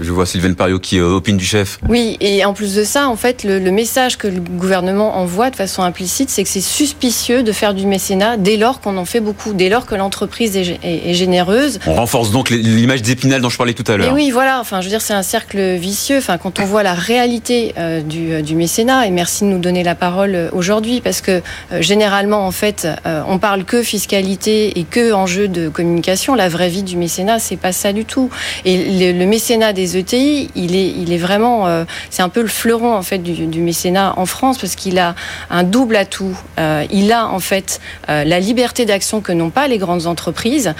Je 0.00 0.10
vois 0.10 0.26
Sylvain 0.26 0.54
Pariot 0.54 0.78
qui 0.78 0.98
euh, 0.98 1.08
opine 1.08 1.36
du 1.36 1.44
chef. 1.44 1.78
Oui, 1.88 2.16
et 2.20 2.44
en 2.44 2.54
plus 2.54 2.74
de 2.74 2.84
ça, 2.84 3.08
en 3.08 3.16
fait, 3.16 3.44
le, 3.44 3.58
le, 3.58 3.70
message 3.70 4.16
que 4.16 4.26
le 4.26 4.40
gouvernement 4.40 5.18
envoie 5.18 5.50
de 5.50 5.56
façon 5.56 5.82
implicite, 5.82 6.30
c'est 6.30 6.42
que 6.42 6.48
c'est 6.48 6.62
suspicieux 6.62 7.42
de 7.42 7.52
faire 7.52 7.74
du 7.74 7.86
mécénat 7.86 8.36
dès 8.38 8.56
lors 8.56 8.80
qu'on 8.80 8.96
en 8.96 9.04
fait 9.04 9.20
beaucoup, 9.20 9.52
dès 9.52 9.68
lors 9.68 9.84
que 9.84 9.94
l'entreprise 9.94 10.56
est, 10.56 10.78
est, 10.82 11.10
est, 11.10 11.14
généreuse. 11.14 11.78
On 11.86 11.94
renforce 11.94 12.30
donc 12.30 12.48
l'image 12.50 13.02
d'Épinal 13.02 13.40
dont 13.40 13.50
je 13.50 13.58
parlais 13.58 13.74
tout 13.74 13.90
à 13.90 13.96
l'heure. 13.96 14.14
Oui, 14.14 14.30
voilà. 14.30 14.60
Enfin, 14.60 14.80
je 14.80 14.86
veux 14.86 14.90
dire, 14.90 15.02
c'est 15.02 15.14
un 15.14 15.22
cercle 15.22 15.74
vicieux. 15.74 16.18
Enfin, 16.18 16.38
quand 16.38 16.58
on 16.58 16.64
voit 16.64 16.82
la 16.82 16.94
réalité 16.94 17.74
euh, 17.78 18.00
du, 18.00 18.32
euh, 18.32 18.42
du, 18.42 18.54
mécénat, 18.54 19.06
et 19.06 19.10
merci 19.10 19.44
de 19.44 19.50
nous 19.50 19.58
donner 19.58 19.82
la 19.82 19.94
parole 19.94 20.50
aujourd'hui, 20.52 21.00
parce 21.00 21.20
que 21.20 21.42
euh, 21.72 21.82
généralement, 21.82 22.46
en 22.46 22.50
fait, 22.50 22.88
euh, 23.06 23.22
on 23.28 23.38
parle 23.38 23.64
que 23.64 23.82
fiscalité 23.82 24.78
et 24.78 24.84
que 24.84 25.12
enjeu 25.12 25.48
de 25.48 25.68
communication. 25.68 26.34
La 26.34 26.48
vraie 26.48 26.68
vie 26.68 26.82
du 26.82 26.96
mécénat, 26.96 27.38
c'est 27.38 27.56
pas 27.56 27.72
ça 27.72 27.92
du 27.92 28.04
tout. 28.04 28.30
Et 28.64 29.12
le, 29.12 29.18
le 29.18 29.26
mécénat 29.26 29.65
des 29.72 29.96
ETI, 29.96 30.50
il 30.54 30.74
est, 30.74 30.88
il 30.88 31.12
est 31.12 31.18
vraiment, 31.18 31.66
euh, 31.66 31.84
c'est 32.10 32.22
un 32.22 32.28
peu 32.28 32.42
le 32.42 32.48
fleuron 32.48 32.94
en 32.94 33.02
fait 33.02 33.18
du, 33.18 33.46
du 33.46 33.60
mécénat 33.60 34.14
en 34.16 34.26
France 34.26 34.58
parce 34.58 34.74
qu'il 34.76 34.98
a 34.98 35.14
un 35.50 35.62
double 35.62 35.96
atout. 35.96 36.36
Euh, 36.58 36.84
il 36.90 37.12
a 37.12 37.26
en 37.28 37.40
fait 37.40 37.80
euh, 38.08 38.24
la 38.24 38.40
liberté 38.40 38.84
d'action 38.84 39.20
que 39.20 39.32
n'ont 39.32 39.50
pas 39.50 39.68
les 39.68 39.78
grandes 39.78 40.06
entreprises. 40.06 40.74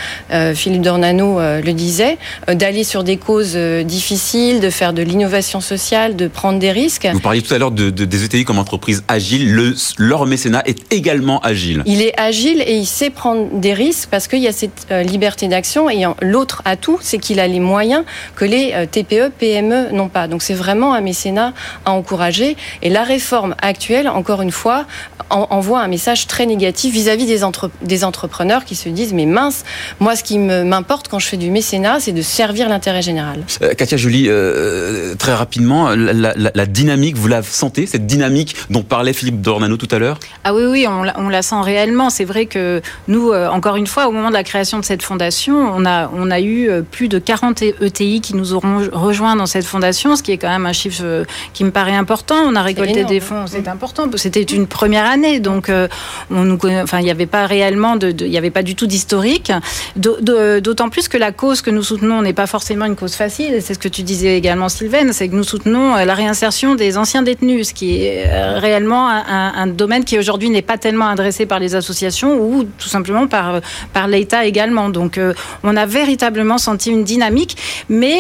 Philippe 0.54 0.82
Dornano 0.82 1.38
le 1.38 1.72
disait, 1.72 2.18
d'aller 2.48 2.84
sur 2.84 3.04
des 3.04 3.16
causes 3.16 3.56
difficiles, 3.56 4.60
de 4.60 4.70
faire 4.70 4.92
de 4.92 5.02
l'innovation 5.02 5.60
sociale, 5.60 6.16
de 6.16 6.28
prendre 6.28 6.58
des 6.58 6.72
risques. 6.72 7.08
Vous 7.12 7.20
parliez 7.20 7.42
tout 7.42 7.54
à 7.54 7.58
l'heure 7.58 7.70
de, 7.70 7.90
de, 7.90 8.04
des 8.04 8.24
ETI 8.24 8.44
comme 8.44 8.58
entreprise 8.58 9.04
agile. 9.08 9.52
Le, 9.52 9.74
leur 9.98 10.26
mécénat 10.26 10.62
est 10.66 10.92
également 10.92 11.40
agile. 11.40 11.82
Il 11.86 12.02
est 12.02 12.18
agile 12.18 12.62
et 12.66 12.76
il 12.76 12.86
sait 12.86 13.10
prendre 13.10 13.48
des 13.52 13.74
risques 13.74 14.08
parce 14.10 14.28
qu'il 14.28 14.40
y 14.40 14.48
a 14.48 14.52
cette 14.52 14.86
liberté 14.90 15.48
d'action. 15.48 15.88
Et 15.88 16.04
l'autre 16.20 16.62
atout, 16.64 16.98
c'est 17.00 17.18
qu'il 17.18 17.40
a 17.40 17.46
les 17.46 17.60
moyens 17.60 18.04
que 18.34 18.44
les 18.44 18.75
TPE, 18.84 19.30
PME 19.38 19.92
n'ont 19.92 20.08
pas. 20.08 20.28
Donc 20.28 20.42
c'est 20.42 20.54
vraiment 20.54 20.92
un 20.92 21.00
mécénat 21.00 21.54
à 21.84 21.92
encourager. 21.92 22.56
Et 22.82 22.90
la 22.90 23.04
réforme 23.04 23.54
actuelle, 23.62 24.08
encore 24.08 24.42
une 24.42 24.50
fois, 24.50 24.84
en, 25.30 25.46
envoie 25.50 25.80
un 25.80 25.88
message 25.88 26.26
très 26.26 26.46
négatif 26.46 26.92
vis-à-vis 26.92 27.26
des, 27.26 27.44
entre, 27.44 27.70
des 27.82 28.04
entrepreneurs 28.04 28.64
qui 28.64 28.74
se 28.74 28.88
disent 28.88 29.12
mais 29.12 29.26
mince, 29.26 29.64
moi 30.00 30.16
ce 30.16 30.22
qui 30.22 30.38
m'importe 30.38 31.08
quand 31.08 31.18
je 31.18 31.26
fais 31.26 31.36
du 31.36 31.50
mécénat, 31.50 32.00
c'est 32.00 32.12
de 32.12 32.22
servir 32.22 32.68
l'intérêt 32.68 33.02
général. 33.02 33.42
Euh, 33.62 33.74
Katia 33.74 33.96
Joly, 33.96 34.26
euh, 34.28 35.14
très 35.14 35.34
rapidement, 35.34 35.90
la, 35.90 36.12
la, 36.12 36.50
la, 36.54 36.66
dynamique, 36.66 37.16
vous 37.16 37.28
la 37.28 37.42
sentez, 37.42 37.86
cette 37.86 38.06
dynamique 38.06 38.56
dont 38.70 38.82
parlait 38.82 39.12
Philippe 39.12 39.40
Dornano 39.40 39.76
tout 39.76 39.88
à 39.90 39.98
l'heure? 39.98 40.18
Ah 40.44 40.54
oui, 40.54 40.64
oui, 40.66 40.86
on 40.88 41.02
la, 41.02 41.18
on 41.18 41.28
la 41.28 41.42
sent 41.42 41.60
réellement. 41.60 42.10
C'est 42.10 42.24
vrai 42.24 42.46
que 42.46 42.80
nous, 43.08 43.30
euh, 43.30 43.48
encore 43.48 43.76
une 43.76 43.86
fois, 43.86 44.08
au 44.08 44.12
moment 44.12 44.28
de 44.28 44.34
la 44.34 44.44
création 44.44 44.78
de 44.78 44.84
cette 44.84 45.02
fondation, 45.02 45.56
on 45.74 45.84
a, 45.84 46.10
on 46.14 46.30
a 46.30 46.40
eu 46.40 46.68
euh, 46.68 46.82
plus 46.82 47.08
de 47.08 47.18
40 47.18 47.62
ETI 47.62 48.20
qui 48.20 48.34
nous 48.34 48.52
auront 48.52 48.65
rejoint 48.92 49.36
dans 49.36 49.46
cette 49.46 49.64
fondation, 49.64 50.16
ce 50.16 50.22
qui 50.22 50.32
est 50.32 50.38
quand 50.38 50.48
même 50.48 50.66
un 50.66 50.72
chiffre 50.72 51.02
euh, 51.04 51.24
qui 51.52 51.64
me 51.64 51.70
paraît 51.70 51.94
important. 51.94 52.36
On 52.46 52.54
a 52.54 52.62
récolté 52.62 53.04
des 53.04 53.20
fonds, 53.20 53.46
c'est 53.46 53.68
important. 53.68 54.08
C'était 54.16 54.42
une 54.42 54.66
première 54.66 55.06
année, 55.06 55.40
donc 55.40 55.68
euh, 55.68 55.88
on 56.30 56.44
nous 56.44 56.56
connaît, 56.56 56.80
enfin, 56.82 57.00
il 57.00 57.04
n'y 57.04 57.10
avait 57.10 57.26
pas 57.26 57.46
réellement 57.46 57.96
de, 57.96 58.14
il 58.18 58.30
n'y 58.30 58.38
avait 58.38 58.50
pas 58.50 58.62
du 58.62 58.74
tout 58.74 58.86
d'historique. 58.86 59.52
D'autant 59.96 60.88
plus 60.88 61.08
que 61.08 61.16
la 61.16 61.32
cause 61.32 61.62
que 61.62 61.70
nous 61.70 61.82
soutenons 61.82 62.22
n'est 62.22 62.32
pas 62.32 62.46
forcément 62.46 62.86
une 62.86 62.96
cause 62.96 63.14
facile. 63.14 63.58
C'est 63.60 63.74
ce 63.74 63.78
que 63.78 63.88
tu 63.88 64.02
disais 64.02 64.36
également, 64.36 64.68
Sylvain, 64.68 65.12
c'est 65.12 65.28
que 65.28 65.34
nous 65.34 65.44
soutenons 65.44 65.96
euh, 65.96 66.04
la 66.04 66.14
réinsertion 66.14 66.74
des 66.74 66.98
anciens 66.98 67.22
détenus, 67.22 67.68
ce 67.68 67.74
qui 67.74 68.02
est 68.04 68.26
réellement 68.58 69.08
un, 69.08 69.52
un 69.54 69.66
domaine 69.66 70.04
qui 70.04 70.18
aujourd'hui 70.18 70.50
n'est 70.50 70.62
pas 70.62 70.78
tellement 70.78 71.08
adressé 71.08 71.46
par 71.46 71.58
les 71.58 71.74
associations 71.74 72.38
ou 72.40 72.64
tout 72.64 72.88
simplement 72.88 73.26
par 73.26 73.60
par 73.92 74.08
l'État 74.08 74.44
également. 74.44 74.88
Donc, 74.88 75.20
on 75.62 75.76
a 75.76 75.86
véritablement 75.86 76.58
senti 76.58 76.90
une 76.90 77.04
dynamique, 77.04 77.56
mais 77.88 78.18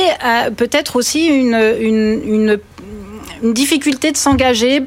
peut-être 0.56 0.96
aussi 0.96 1.26
une 1.26 2.58
une 3.46 3.54
difficulté 3.54 4.10
de 4.10 4.16
s'engager 4.16 4.82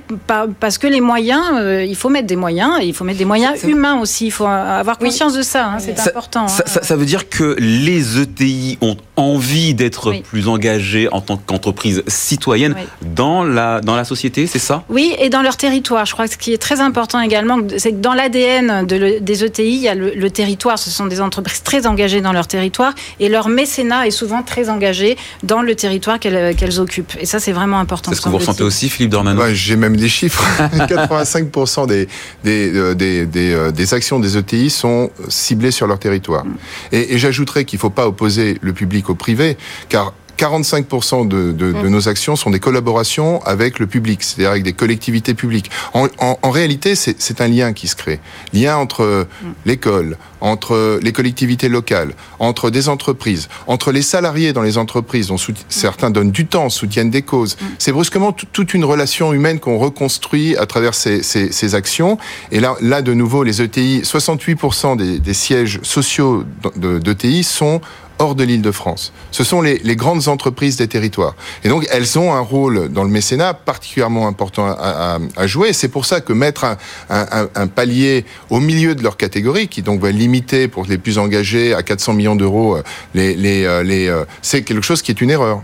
parce 0.60 0.78
que 0.78 0.88
les 0.88 1.00
moyens, 1.00 1.44
euh, 1.54 1.86
il 1.86 1.96
faut 1.96 2.10
mettre 2.10 2.28
des 2.28 2.36
moyens, 2.36 2.74
et 2.82 2.86
il 2.86 2.94
faut 2.94 3.06
mettre 3.06 3.20
des 3.20 3.26
moyens 3.26 3.64
humains 3.64 4.00
aussi. 4.00 4.28
Il 4.28 4.32
faut 4.32 4.46
avoir 4.46 4.98
conscience 4.98 5.32
oui. 5.34 5.40
de 5.40 5.44
ça, 5.44 5.68
hein, 5.68 5.78
c'est 5.80 5.98
important. 6.00 6.48
Ça, 6.50 6.64
hein. 6.64 6.70
ça, 6.70 6.84
ça, 6.84 6.96
veut 6.98 7.06
dire 7.06 7.30
que 7.30 7.56
les 7.58 8.20
ETI 8.20 8.78
ont 8.82 8.98
envie 9.16 9.74
d'être 9.74 10.12
oui. 10.12 10.24
plus 10.24 10.50
engagés 10.50 11.08
en 11.12 11.22
tant 11.22 11.38
qu'entreprise 11.38 12.04
citoyenne 12.08 12.76
oui. 12.78 12.84
dans, 13.16 13.44
la, 13.44 13.80
dans 13.80 13.96
la 13.96 14.04
société, 14.04 14.46
c'est 14.46 14.60
ça? 14.60 14.84
Oui, 14.90 15.16
et 15.20 15.30
dans 15.30 15.42
leur 15.42 15.56
territoire. 15.56 16.06
Je 16.06 16.12
crois 16.14 16.28
que 16.28 16.34
ce 16.34 16.38
qui 16.38 16.52
est 16.52 16.58
très 16.58 16.82
important 16.82 17.22
également, 17.22 17.58
c'est 17.78 17.92
que 17.92 17.98
dans 17.98 18.14
l'ADN 18.14 18.86
de 18.86 18.96
le, 18.98 19.20
des 19.22 19.46
ETI, 19.46 19.64
il 19.64 19.82
y 19.82 19.88
a 19.88 19.96
le, 19.96 20.12
le, 20.14 20.30
territoire. 20.30 20.78
Ce 20.78 20.90
sont 20.90 21.06
des 21.06 21.22
entreprises 21.22 21.64
très 21.64 21.88
engagées 21.88 22.20
dans 22.20 22.34
leur 22.34 22.48
territoire 22.48 22.94
et 23.22 23.30
leur 23.30 23.48
mécénat 23.48 24.06
est 24.08 24.12
souvent 24.12 24.44
très 24.44 24.70
engagé 24.70 25.18
dans 25.44 25.62
le 25.62 25.76
territoire 25.76 26.20
qu'elles 26.20 26.56
qu 26.56 26.80
occupent. 26.80 27.16
Et 27.22 27.26
ça, 27.26 27.40
c'est 27.40 27.54
vraiment 27.54 27.80
important. 27.80 28.12
Est-ce 28.12 28.22
que 28.22 28.30
vous 28.30 28.49
ressentez 28.50 28.64
aussi, 28.64 28.90
Philippe 28.90 29.14
ouais, 29.14 29.56
J'ai 29.56 29.76
même 29.76 29.96
des 29.96 30.10
chiffres. 30.10 30.44
85% 30.74 31.88
des, 31.88 32.08
des, 32.44 32.76
euh, 32.76 32.94
des, 32.96 33.26
des, 33.26 33.54
euh, 33.54 33.72
des, 33.72 33.94
actions 33.94 34.20
des 34.20 34.38
ETI 34.38 34.70
sont 34.70 35.12
ciblées 35.28 35.72
sur 35.72 35.88
leur 35.88 36.00
territoire. 36.00 36.46
Et, 36.92 37.16
et 37.16 37.18
j'ajouterais 37.18 37.66
qu'il 37.66 37.78
ne 37.78 37.82
faut 37.82 37.90
pas 37.90 38.08
opposer 38.08 38.58
le 38.62 38.74
public 38.74 39.10
au 39.10 39.16
privé, 39.16 39.58
car 39.90 40.14
45% 40.40 41.28
de, 41.28 41.52
de, 41.52 41.74
de, 41.74 41.90
nos 41.90 42.08
actions 42.08 42.38
sont 42.38 42.50
des 42.50 42.62
collaborations 42.62 43.44
avec 43.44 43.78
le 43.78 43.88
public, 43.88 44.24
c'est-à-dire 44.24 44.52
avec 44.52 44.64
des 44.64 44.74
collectivités 44.74 45.34
publiques. 45.34 45.70
En, 45.94 46.08
en, 46.20 46.40
en 46.42 46.50
réalité, 46.50 46.96
c'est 46.96 47.42
un 47.42 47.48
lien 47.48 47.74
qui 47.74 47.88
se 47.88 47.96
crée. 47.96 48.20
Lien 48.54 48.78
entre 48.78 49.28
l'école, 49.66 50.18
entre 50.42 51.00
les 51.02 51.12
collectivités 51.12 51.68
locales, 51.68 52.14
entre 52.40 52.70
des 52.70 52.88
entreprises, 52.88 53.50
entre 53.68 53.92
les 53.92 54.02
salariés 54.02 54.54
dans 54.54 54.62
les 54.62 54.78
entreprises, 54.78 55.28
dont 55.28 55.38
certains 55.68 56.10
donnent 56.10 56.32
du 56.32 56.46
temps, 56.46 56.70
soutiennent 56.70 57.10
des 57.10 57.22
causes. 57.22 57.58
C'est 57.78 57.92
brusquement 57.92 58.32
toute 58.32 58.74
une 58.74 58.86
relation 58.86 59.34
humaine 59.34 59.60
qu'on 59.60 59.78
reconstruit 59.78 60.56
à 60.56 60.66
travers 60.66 60.94
ces, 60.94 61.22
ces, 61.24 61.52
ces, 61.52 61.76
actions. 61.76 62.18
Et 62.52 62.60
là, 62.60 62.76
là, 62.82 63.02
de 63.02 63.14
nouveau, 63.14 63.44
les 63.44 63.62
ETI, 63.62 64.02
68% 64.04 64.98
des, 64.98 65.20
des 65.20 65.34
sièges 65.34 65.80
sociaux 65.84 66.46
d'ETI 66.78 67.40
de, 67.40 67.44
sont 67.44 67.82
hors 68.20 68.36
de 68.36 68.44
l'île 68.44 68.62
de 68.62 68.72
France. 68.72 69.12
Ce 69.32 69.44
sont 69.44 69.62
les, 69.62 69.80
grandes 69.96 70.28
entreprises 70.28 70.78
des 70.78 70.88
territoires. 70.88 71.36
Et 71.64 71.70
donc, 71.70 71.88
elles 71.92 72.20
ont 72.20 72.34
un 72.34 72.40
rôle 72.40 72.90
dans 72.90 73.04
le 73.04 73.10
mécénat 73.10 73.54
particulièrement 73.54 74.28
important 74.28 74.68
à, 74.68 75.48
jouer. 75.48 75.74
C'est 75.74 75.88
pour 75.88 76.06
ça 76.06 76.22
que 76.22 76.34
mettre 76.34 76.66
un, 77.10 77.68
palier 77.68 78.26
au 78.50 78.60
milieu 78.60 78.96
de 78.96 79.04
leur 79.04 79.18
catégorie, 79.18 79.68
qui 79.68 79.82
donc 79.82 80.02
va 80.02 80.12
limiter 80.12 80.68
pour 80.68 80.86
les 80.86 80.98
plus 80.98 81.18
engagés 81.18 81.74
à 81.74 81.82
400 81.82 82.14
millions 82.14 82.36
d'euros, 82.36 82.78
euh, 82.78 82.84
euh, 83.16 83.84
les, 83.84 84.24
c'est 84.42 84.64
quelque 84.64 84.82
chose 84.82 85.02
qui 85.02 85.12
est 85.12 85.22
une 85.22 85.32
erreur. 85.32 85.64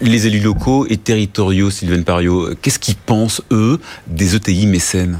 Les 0.00 0.26
élus 0.26 0.40
locaux 0.40 0.86
et 0.88 0.96
territoriaux, 0.96 1.70
Sylvain 1.70 2.02
Pario, 2.02 2.50
qu'est-ce 2.62 2.78
qu'ils 2.78 2.96
pensent, 2.96 3.42
eux, 3.50 3.78
des 4.06 4.34
ETI 4.34 4.66
mécènes? 4.66 5.18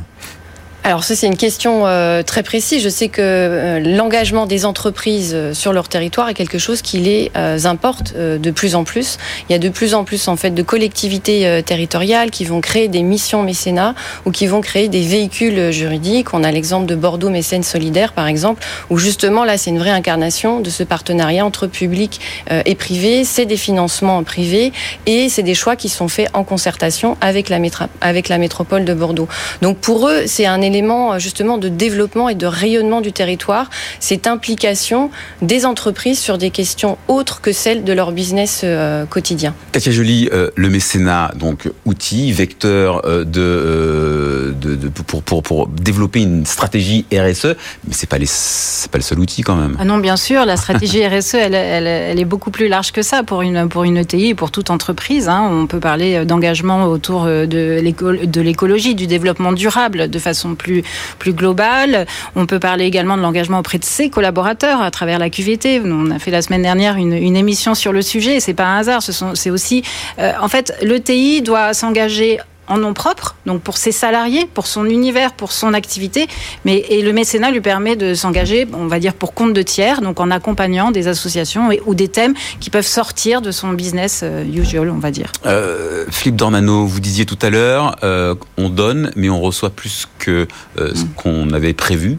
Alors 0.84 1.02
ça 1.04 1.16
c'est 1.16 1.26
une 1.26 1.36
question 1.36 1.86
euh, 1.86 2.22
très 2.22 2.42
précise. 2.42 2.82
Je 2.82 2.88
sais 2.88 3.08
que 3.08 3.20
euh, 3.20 3.80
l'engagement 3.80 4.46
des 4.46 4.64
entreprises 4.64 5.32
euh, 5.34 5.52
sur 5.52 5.72
leur 5.72 5.88
territoire 5.88 6.28
est 6.28 6.34
quelque 6.34 6.58
chose 6.58 6.82
qui 6.82 6.98
les 6.98 7.30
importe 7.64 8.14
de 8.16 8.50
plus 8.50 8.74
en 8.74 8.84
plus. 8.84 9.18
Il 9.48 9.52
y 9.52 9.54
a 9.54 9.58
de 9.58 9.68
plus 9.68 9.94
en 9.94 10.04
plus 10.04 10.28
en 10.28 10.36
fait 10.36 10.50
de 10.50 10.62
collectivités 10.62 11.62
territoriales 11.64 12.30
qui 12.30 12.44
vont 12.44 12.60
créer 12.60 12.88
des 12.88 13.02
missions 13.02 13.42
mécénat 13.42 13.94
ou 14.24 14.30
qui 14.30 14.46
vont 14.46 14.60
créer 14.60 14.88
des 14.88 15.02
véhicules 15.02 15.70
juridiques. 15.72 16.34
On 16.34 16.44
a 16.44 16.50
l'exemple 16.50 16.86
de 16.86 16.94
Bordeaux 16.94 17.30
Mécène 17.30 17.62
Solidaire 17.62 18.12
par 18.12 18.26
exemple, 18.26 18.64
où 18.90 18.98
justement 18.98 19.44
là 19.44 19.58
c'est 19.58 19.70
une 19.70 19.78
vraie 19.78 19.90
incarnation 19.90 20.60
de 20.60 20.70
ce 20.70 20.82
partenariat 20.82 21.44
entre 21.44 21.66
public 21.66 22.20
et 22.50 22.74
privé. 22.74 23.24
C'est 23.24 23.46
des 23.46 23.56
financements 23.56 24.22
privés 24.24 24.72
et 25.06 25.28
c'est 25.28 25.42
des 25.42 25.54
choix 25.54 25.76
qui 25.76 25.88
sont 25.88 26.08
faits 26.08 26.28
en 26.34 26.44
concertation 26.44 27.16
avec 27.20 27.48
la, 27.48 27.58
avec 28.00 28.28
la 28.28 28.38
métropole 28.38 28.84
de 28.84 28.94
Bordeaux. 28.94 29.28
Donc 29.62 29.78
pour 29.78 30.08
eux 30.08 30.22
c'est 30.26 30.46
un 30.46 30.60
élément 30.68 31.14
euh, 31.14 31.18
justement 31.18 31.58
de 31.58 31.68
développement 31.68 32.28
et 32.28 32.34
de 32.34 32.46
rayonnement 32.46 33.00
du 33.00 33.12
territoire, 33.12 33.70
cette 34.00 34.26
implication 34.26 35.10
des 35.42 35.66
entreprises 35.66 36.18
sur 36.18 36.38
des 36.38 36.50
questions 36.50 36.98
autres 37.08 37.40
que 37.40 37.52
celles 37.52 37.84
de 37.84 37.92
leur 37.92 38.12
business 38.12 38.60
euh, 38.64 39.06
quotidien. 39.06 39.54
Katia 39.72 39.92
Joly, 39.92 40.28
euh, 40.32 40.50
le 40.54 40.68
mécénat, 40.68 41.32
donc 41.36 41.70
outil, 41.84 42.32
vecteur 42.32 43.02
de, 43.02 44.54
de, 44.60 44.88
pour, 45.06 45.22
pour, 45.22 45.42
pour, 45.42 45.68
développer 45.68 46.20
une 46.20 46.44
stratégie 46.44 47.06
RSE, 47.12 47.56
mais 47.86 47.92
c'est 47.92 48.08
pas 48.08 48.18
c'est 48.24 48.90
pas 48.90 48.98
le 48.98 49.04
seul 49.04 49.18
outil 49.20 49.42
quand 49.42 49.56
même. 49.56 49.76
Ah 49.78 49.84
non, 49.84 49.98
bien 49.98 50.16
sûr, 50.16 50.44
la 50.44 50.56
stratégie 50.64 51.06
RSE, 51.06 51.34
elle, 51.34 51.54
elle, 51.54 52.18
est 52.18 52.24
beaucoup 52.24 52.50
plus 52.50 52.68
large 52.68 52.92
que 52.92 53.02
ça 53.02 53.22
pour 53.22 53.42
une 53.42 53.68
pour 53.68 53.84
une 53.84 53.96
ETI 53.96 54.28
et 54.28 54.34
pour 54.34 54.50
toute 54.50 54.70
entreprise. 54.70 55.28
Hein. 55.28 55.48
On 55.50 55.66
peut 55.66 55.80
parler 55.80 56.24
d'engagement 56.24 56.84
autour 56.86 57.24
de 57.24 58.40
l'écologie, 58.42 58.94
du 58.94 59.06
développement 59.06 59.52
durable 59.52 60.08
de 60.10 60.18
façon 60.18 60.54
plus, 60.58 60.82
plus 61.18 61.32
globale. 61.32 62.06
On 62.36 62.46
peut 62.46 62.58
parler 62.58 62.84
également 62.84 63.16
de 63.16 63.22
l'engagement 63.22 63.60
auprès 63.60 63.78
de 63.78 63.84
ses 63.84 64.10
collaborateurs 64.10 64.82
à 64.82 64.90
travers 64.90 65.18
la 65.18 65.30
QVT. 65.30 65.80
On 65.84 66.10
a 66.10 66.18
fait 66.18 66.30
la 66.30 66.42
semaine 66.42 66.62
dernière 66.62 66.96
une, 66.96 67.36
émission 67.38 67.74
sur 67.74 67.92
le 67.92 68.02
sujet. 68.02 68.40
C'est 68.40 68.54
pas 68.54 68.66
un 68.66 68.78
hasard. 68.78 69.02
C'est 69.02 69.50
aussi, 69.50 69.82
euh, 70.18 70.32
en 70.40 70.48
fait, 70.48 70.74
l'ETI 70.82 71.40
doit 71.40 71.72
s'engager 71.72 72.40
en 72.68 72.78
nom 72.78 72.94
propre, 72.94 73.34
donc 73.46 73.62
pour 73.62 73.76
ses 73.76 73.92
salariés, 73.92 74.48
pour 74.52 74.66
son 74.66 74.84
univers, 74.86 75.32
pour 75.32 75.52
son 75.52 75.74
activité. 75.74 76.26
Mais 76.64 76.84
et 76.88 77.02
le 77.02 77.12
mécénat 77.12 77.50
lui 77.50 77.60
permet 77.60 77.96
de 77.96 78.14
s'engager, 78.14 78.66
on 78.72 78.86
va 78.86 78.98
dire 78.98 79.14
pour 79.14 79.34
compte 79.34 79.52
de 79.52 79.62
tiers, 79.62 80.00
donc 80.00 80.20
en 80.20 80.30
accompagnant 80.30 80.90
des 80.90 81.08
associations 81.08 81.68
ou 81.86 81.94
des 81.94 82.08
thèmes 82.08 82.34
qui 82.60 82.70
peuvent 82.70 82.86
sortir 82.86 83.42
de 83.42 83.50
son 83.50 83.72
business 83.72 84.20
euh, 84.22 84.44
usual, 84.44 84.90
on 84.90 84.98
va 84.98 85.10
dire. 85.10 85.32
Euh, 85.46 86.04
Philippe 86.10 86.36
Dornano, 86.36 86.86
vous 86.86 87.00
disiez 87.00 87.26
tout 87.26 87.38
à 87.42 87.50
l'heure, 87.50 87.96
euh, 88.02 88.34
on 88.56 88.68
donne, 88.68 89.10
mais 89.16 89.28
on 89.28 89.40
reçoit 89.40 89.70
plus 89.70 90.06
que 90.18 90.46
ce 90.76 91.04
mm. 91.04 91.08
qu'on 91.16 91.50
avait 91.52 91.72
prévu. 91.72 92.18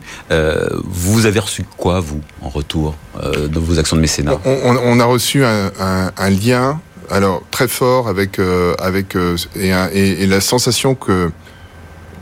vous 0.84 1.26
avez 1.26 1.40
reçu 1.40 1.66
quoi, 1.78 2.00
vous, 2.00 2.22
en 2.42 2.50
retour 2.50 2.96
de 3.22 3.60
vos 3.60 3.80
actions 3.80 3.96
de 3.96 4.02
mécénat? 4.02 4.38
On, 4.46 5.00
a 5.00 5.06
reçu 5.06 5.44
un, 5.44 5.72
un 6.16 6.30
lien 6.30 6.80
alors 7.10 7.44
très 7.52 7.68
fort 7.68 8.08
avec 8.08 8.40
euh, 8.40 8.76
avec 8.80 9.16
euh, 9.16 9.38
et, 9.56 10.26
la 10.26 10.42
sensation 10.42 10.96
que 10.96 11.32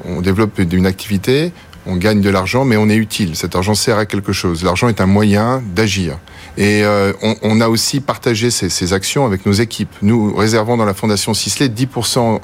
on 0.05 0.21
développe 0.21 0.59
une 0.59 0.85
activité, 0.85 1.51
on 1.85 1.95
gagne 1.95 2.21
de 2.21 2.29
l'argent, 2.29 2.63
mais 2.65 2.77
on 2.77 2.87
est 2.87 2.95
utile. 2.95 3.35
Cet 3.35 3.55
argent 3.55 3.75
sert 3.75 3.97
à 3.97 4.05
quelque 4.05 4.31
chose. 4.31 4.63
L'argent 4.63 4.87
est 4.87 5.01
un 5.01 5.05
moyen 5.05 5.61
d'agir. 5.75 6.17
Et 6.55 6.83
euh, 6.83 7.13
on, 7.43 7.61
a 7.61 7.67
aussi 7.67 7.99
partagé 7.99 8.49
ces, 8.49 8.93
actions 8.93 9.25
avec 9.25 9.45
nos 9.45 9.51
équipes. 9.51 9.93
Nous 10.01 10.35
réservons 10.35 10.77
dans 10.77 10.85
la 10.85 10.93
Fondation 10.93 11.33
Sisley 11.33 11.67
10% 11.67 12.41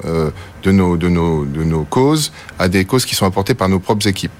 de 0.64 0.72
nos, 0.72 0.98
de, 0.98 1.10
nos, 1.10 1.46
de 1.46 1.64
nos 1.64 1.84
causes 1.84 2.32
à 2.60 2.68
des 2.68 2.86
causes 2.86 3.06
qui 3.06 3.16
sont 3.16 3.26
apportées 3.26 3.56
par 3.56 3.70
nos 3.70 3.80
propres 3.80 4.08
équipes. 4.08 4.32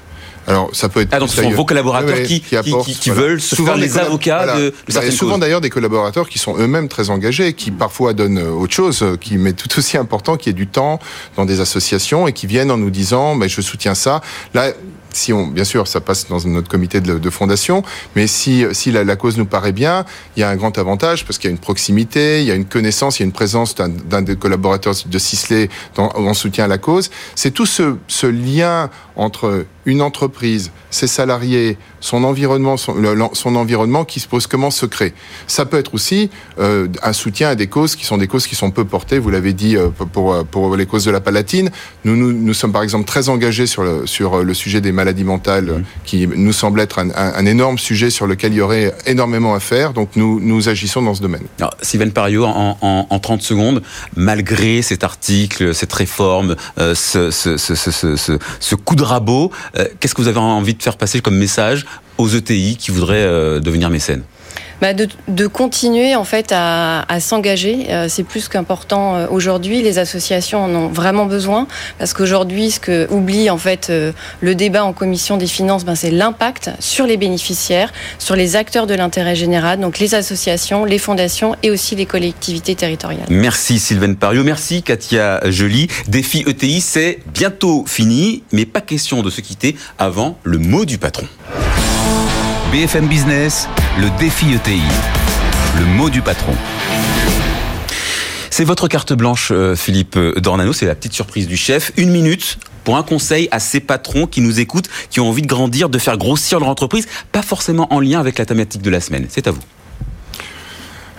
Alors, 0.48 0.70
ça 0.74 0.90
peut 0.90 1.02
être. 1.02 1.10
Ah, 1.12 1.20
donc 1.20 1.30
ce 1.30 1.42
sont 1.42 1.50
vos 1.52 1.66
collaborateurs 1.66 2.24
qui, 2.24 2.42
qui, 2.42 2.96
qui, 3.00 3.10
veulent 3.10 3.42
se 3.42 3.56
souvent 3.56 3.74
faire 3.74 3.82
les 3.82 3.98
avocats 3.98 4.58
de, 4.58 4.62
de 4.70 4.92
certaines 4.92 5.12
Souvent 5.12 5.38
d'ailleurs 5.38 5.62
des 5.62 5.70
collaborateurs 5.70 6.28
qui 6.28 6.40
sont 6.40 6.58
eux-mêmes 6.58 6.90
très 6.90 7.10
engagés, 7.10 7.54
qui 7.54 7.72
parfois 7.72 8.14
donnent 8.14 8.40
euh, 8.40 8.52
autre 8.52 8.74
chose, 8.74 9.04
euh, 9.04 9.16
qui 9.16 9.38
met 9.38 9.54
tout 9.54 9.70
aussi 9.78 9.98
important, 9.98 10.38
qui 10.38 10.50
est 10.50 10.54
du 10.54 10.68
temps 10.68 11.00
dans 11.38 11.46
des 11.46 11.60
associations 11.60 12.28
et 12.28 12.34
qui 12.34 12.48
viennent 12.48 12.72
en 12.72 12.78
nous 12.78 12.90
disant, 12.90 13.36
mais 13.36 13.48
je 13.48 13.62
soutiens 13.62 13.96
ça. 13.96 14.22
Là, 14.54 14.72
si 15.12 15.32
on, 15.32 15.48
bien 15.48 15.64
sûr, 15.64 15.88
ça 15.88 16.02
passe 16.02 16.28
dans 16.28 16.40
notre 16.46 16.68
comité 16.68 17.00
de, 17.00 17.30
fondation, 17.30 17.84
mais 18.16 18.28
si, 18.28 18.66
si 18.72 18.92
la, 18.92 19.16
cause 19.16 19.38
nous 19.38 19.46
paraît 19.46 19.72
bien, 19.72 20.06
il 20.36 20.40
y 20.40 20.44
a 20.44 20.50
un 20.50 20.56
grand 20.56 20.78
avantage 20.78 21.26
parce 21.26 21.38
qu'il 21.38 21.50
y 21.50 21.54
a 21.54 21.56
une 21.56 21.62
proximité, 21.62 22.42
il 22.42 22.48
y 22.48 22.52
a 22.52 22.56
une 22.56 22.66
connaissance, 22.66 23.20
il 23.20 23.22
y 23.22 23.24
a 23.24 23.28
une 23.28 23.32
présence 23.32 23.76
d'un 23.76 24.22
des 24.22 24.36
collaborateurs 24.36 24.96
de 25.06 25.20
Sisley 25.20 25.70
en 25.98 26.34
soutien 26.34 26.66
à 26.66 26.68
la 26.68 26.80
cause. 26.80 27.12
C'est 27.36 27.52
tout 27.52 27.66
ce, 27.66 27.96
ce 28.08 28.28
lien 28.28 28.90
entre 29.16 29.66
une 29.86 30.02
entreprise, 30.02 30.72
ses 30.90 31.08
salariés, 31.08 31.78
son 32.00 32.24
environnement, 32.24 32.78
son, 32.78 32.96
son, 33.34 33.56
environnement 33.56 34.06
qui 34.06 34.20
se 34.20 34.28
pose 34.28 34.48
comment 34.48 34.72
se 34.72 34.86
crée. 34.86 35.14
Ça 35.48 35.66
peut 35.66 35.78
être 35.78 35.94
aussi 35.94 36.30
euh, 36.60 36.88
un 37.02 37.14
soutien 37.14 37.50
à 37.50 37.56
des 37.56 37.68
causes 37.68 37.96
qui 37.96 38.06
sont 38.06 38.18
des 38.18 38.28
causes 38.28 38.48
qui 38.48 38.56
sont 38.56 38.72
peu 38.72 38.86
portées. 38.86 39.20
Vous 39.20 39.30
l'avez 39.30 39.54
dit 39.54 39.76
euh, 39.78 39.90
pour, 39.90 40.46
pour 40.46 40.76
les 40.76 40.86
causes 40.86 41.06
de 41.06 41.12
la 41.12 41.22
Palatine. 41.22 41.72
Nous, 42.06 42.16
nous, 42.16 42.32
nous 42.34 42.54
sommes 42.54 42.72
par 42.72 42.84
exemple 42.84 43.06
très 43.06 43.30
engagés 43.30 43.68
sur 43.68 43.84
le, 43.84 44.06
sur 44.06 44.44
le 44.44 44.54
sujet 44.54 44.82
des 44.82 44.92
maladies 44.92 45.24
mentales, 45.24 45.66
mmh. 45.66 45.84
qui 46.06 46.28
nous 46.28 46.54
semble 46.54 46.80
être 46.80 47.00
un, 47.00 47.10
un, 47.14 47.46
énorme 47.46 47.78
sujet 47.78 48.10
sur 48.10 48.28
lequel 48.28 48.54
il 48.54 48.58
y 48.58 48.62
aurait 48.62 48.94
énormément 49.06 49.54
à 49.54 49.60
faire. 49.60 49.94
Donc 49.94 50.10
nous, 50.16 50.40
nous 50.40 50.70
agissons 50.70 51.02
dans 51.02 51.16
ce 51.16 51.22
domaine. 51.22 51.44
Alors, 51.60 51.76
Sylvain 51.82 52.10
Pario, 52.10 52.46
en, 52.46 52.78
en, 52.82 53.08
en, 53.10 53.20
30 53.20 53.42
secondes, 53.42 53.82
malgré 54.16 54.82
cet 54.82 55.04
article, 55.04 55.74
cette 55.74 55.94
réforme, 55.94 56.56
euh, 56.80 56.96
ce, 56.96 57.32
ce, 57.32 57.58
ce, 57.58 58.38
ce, 58.60 58.76
coup 58.76 58.96
de 58.96 59.04
rabot, 59.04 59.52
euh, 59.73 59.73
qu'est-ce 60.00 60.14
que 60.14 60.22
vous 60.22 60.28
avez 60.28 60.40
envie 60.40 60.76
de 60.76 60.84
faire 60.84 60.98
passer 60.98 61.22
comme 61.22 61.36
message 61.36 61.86
aux 62.18 62.30
ETI 62.30 62.78
qui 62.78 62.92
voudraient 62.92 63.24
euh, 63.24 63.60
devenir 63.60 63.90
mécènes? 63.90 64.24
Bah 64.84 64.94
de, 64.94 65.48
continuer 65.48 66.14
en 66.14 66.26
fait 66.26 66.52
à, 66.52 67.06
à 67.08 67.22
s'engager. 67.22 67.86
Euh, 67.90 68.08
c'est 68.10 68.24
plus 68.24 68.50
qu'important 68.50 69.16
euh, 69.16 69.28
aujourd'hui. 69.30 69.82
Les 69.82 69.98
associations 69.98 70.66
en 70.66 70.76
ont 70.76 70.88
vraiment 70.90 71.26
besoin 71.26 71.68
parce 72.00 72.14
qu'aujourd'hui, 72.14 72.70
ce 72.70 72.82
que 72.82 73.08
oublie 73.10 73.50
en 73.50 73.58
fait 73.58 73.88
euh, 73.90 74.12
le 74.42 74.56
débat 74.56 74.84
en 74.84 74.92
commission 74.92 75.38
des 75.38 75.48
finances, 75.48 75.86
ben, 75.86 75.96
c'est 75.96 76.12
l'impact 76.12 76.72
sur 76.80 77.08
les 77.08 77.16
bénéficiaires, 77.16 77.94
sur 78.20 78.36
les 78.36 78.58
acteurs 78.58 78.86
de 78.86 78.94
l'intérêt 78.94 79.38
général, 79.38 79.80
donc 79.80 80.00
les 80.00 80.16
associations, 80.16 80.84
les 80.84 81.00
fondations 81.00 81.56
et 81.64 81.72
aussi 81.72 81.96
les 81.96 82.06
collectivités 82.06 82.76
territoriales. 82.76 83.28
Merci 83.30 83.80
Sylvain 83.80 84.16
Pario, 84.16 84.44
merci 84.44 84.84
Katia 84.84 85.40
Joly. 85.50 85.88
Défi 86.10 86.44
ETI, 86.46 86.82
c'est 86.82 87.20
bientôt 87.34 87.86
fini, 87.88 88.44
mais 88.52 88.66
pas 88.66 88.82
question 88.82 89.24
de 89.24 89.30
se 89.30 89.40
quitter 89.40 89.78
avant 89.98 90.38
le 90.44 90.58
mot 90.58 90.84
du 90.84 90.98
patron. 90.98 91.26
BFM 92.74 93.06
Business, 93.06 93.70
le 94.00 94.10
défi 94.18 94.52
ETI. 94.52 94.82
Le 95.78 95.86
mot 95.86 96.10
du 96.10 96.24
patron. 96.24 96.54
C'est 98.50 98.64
votre 98.64 98.88
carte 98.88 99.14
blanche, 99.14 99.52
euh, 99.52 99.76
Philippe 99.76 100.18
Dornano. 100.38 100.74
C'est 100.74 100.88
la 100.88 100.96
petite 100.96 101.14
surprise 101.14 101.46
du 101.46 101.56
chef. 101.56 101.92
Une 101.98 102.10
minute 102.10 102.58
pour 102.84 102.98
un 102.98 103.04
conseil 103.04 103.48
à 103.52 103.60
ces 103.60 103.80
patrons 103.80 104.26
qui 104.26 104.42
nous 104.42 104.60
écoutent, 104.60 104.90
qui 105.12 105.20
ont 105.20 105.30
envie 105.30 105.44
de 105.44 105.48
grandir, 105.48 105.88
de 105.88 106.00
faire 106.00 106.18
grossir 106.18 106.60
leur 106.60 106.68
entreprise, 106.68 107.08
pas 107.32 107.44
forcément 107.44 107.94
en 107.94 108.00
lien 108.00 108.20
avec 108.20 108.40
la 108.40 108.46
thématique 108.48 108.82
de 108.82 108.90
la 108.90 109.02
semaine. 109.02 109.28
C'est 109.30 109.46
à 109.46 109.52
vous. 109.52 109.62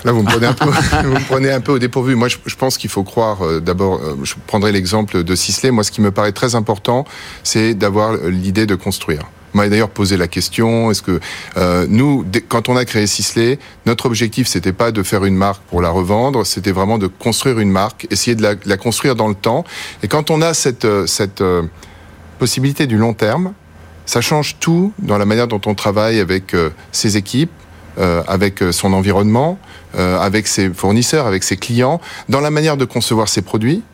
Là, 0.03 0.11
vous 0.11 0.25
me 0.25 0.29
prenez 0.29 0.47
un 0.49 0.55
peu, 0.55 0.65
vous 1.05 1.15
me 1.15 1.25
prenez 1.25 1.53
un 1.53 1.61
peu 1.61 1.71
au 1.71 1.79
dépourvu. 1.79 2.17
Moi, 2.17 2.27
je, 2.27 2.57
pense 2.57 2.79
qu'il 2.79 2.91
faut 2.91 3.05
croire. 3.05 3.47
Euh, 3.47 3.61
d'abord, 3.61 4.01
euh, 4.03 4.17
je 4.25 4.35
prendrai 4.49 4.73
l'exemple 4.73 5.23
de 5.23 5.35
Sisley. 5.37 5.71
Moi, 5.71 5.85
ce 5.85 5.93
qui 5.93 6.01
me 6.01 6.11
paraît 6.11 6.33
très 6.33 6.57
important, 6.57 7.05
c'est 7.45 7.75
d'avoir 7.75 8.17
l'idée 8.17 8.67
de 8.67 8.75
construire 8.75 9.23
m'a 9.55 9.69
d'ailleurs 9.69 9.91
posé 9.91 10.17
la 10.17 10.29
question 10.29 10.91
est-ce 10.91 11.03
que 11.03 11.21
euh, 11.57 11.87
nous, 11.89 12.25
quand 12.49 12.69
on 12.69 12.77
a 12.77 12.85
créé 12.85 13.07
Sisley, 13.07 13.59
notre 13.87 14.07
objectif 14.07 14.49
c'était 14.49 14.73
pas 14.73 14.93
de 14.93 15.03
faire 15.03 15.25
une 15.25 15.37
marque 15.37 15.63
pour 15.63 15.81
la 15.81 15.91
revendre, 15.91 16.45
c'était 16.45 16.73
vraiment 16.73 16.99
de 16.99 17.07
construire 17.07 17.59
une 17.59 17.71
marque, 17.71 18.07
essayer 18.11 18.35
de 18.35 18.43
la, 18.43 18.55
la, 18.65 18.77
construire 18.77 19.15
dans 19.15 19.29
le 19.29 19.35
temps. 19.35 19.65
Et 20.03 20.09
quand 20.09 20.31
on 20.31 20.43
a 20.43 20.55
cette 20.55 20.85
euh, 20.85 21.07
cette 21.07 21.41
euh, 21.41 21.63
possibilité 22.39 22.87
du 22.87 22.97
long 22.97 23.15
terme, 23.15 23.53
ça 24.07 24.21
change 24.21 24.57
tout 24.61 24.93
dans 24.99 25.19
la 25.19 25.25
manière 25.25 25.49
dont 25.49 25.61
on 25.67 25.75
travaille 25.75 26.21
avec 26.21 26.55
euh, 26.55 26.71
ses 26.93 27.17
équipes, 27.17 27.51
avec 28.27 28.61
son 28.73 28.93
environnement, 28.93 29.57
avec 29.97 30.49
ses 30.49 30.69
fournisseurs, 30.71 31.29
avec 31.29 31.45
ses 31.45 31.57
clients, 31.57 32.01
dans 32.29 32.41
la 32.41 32.51
manière 32.51 32.77
de 32.77 32.85
concevoir 32.85 33.29
ses 33.29 33.41
produits. 33.41 33.85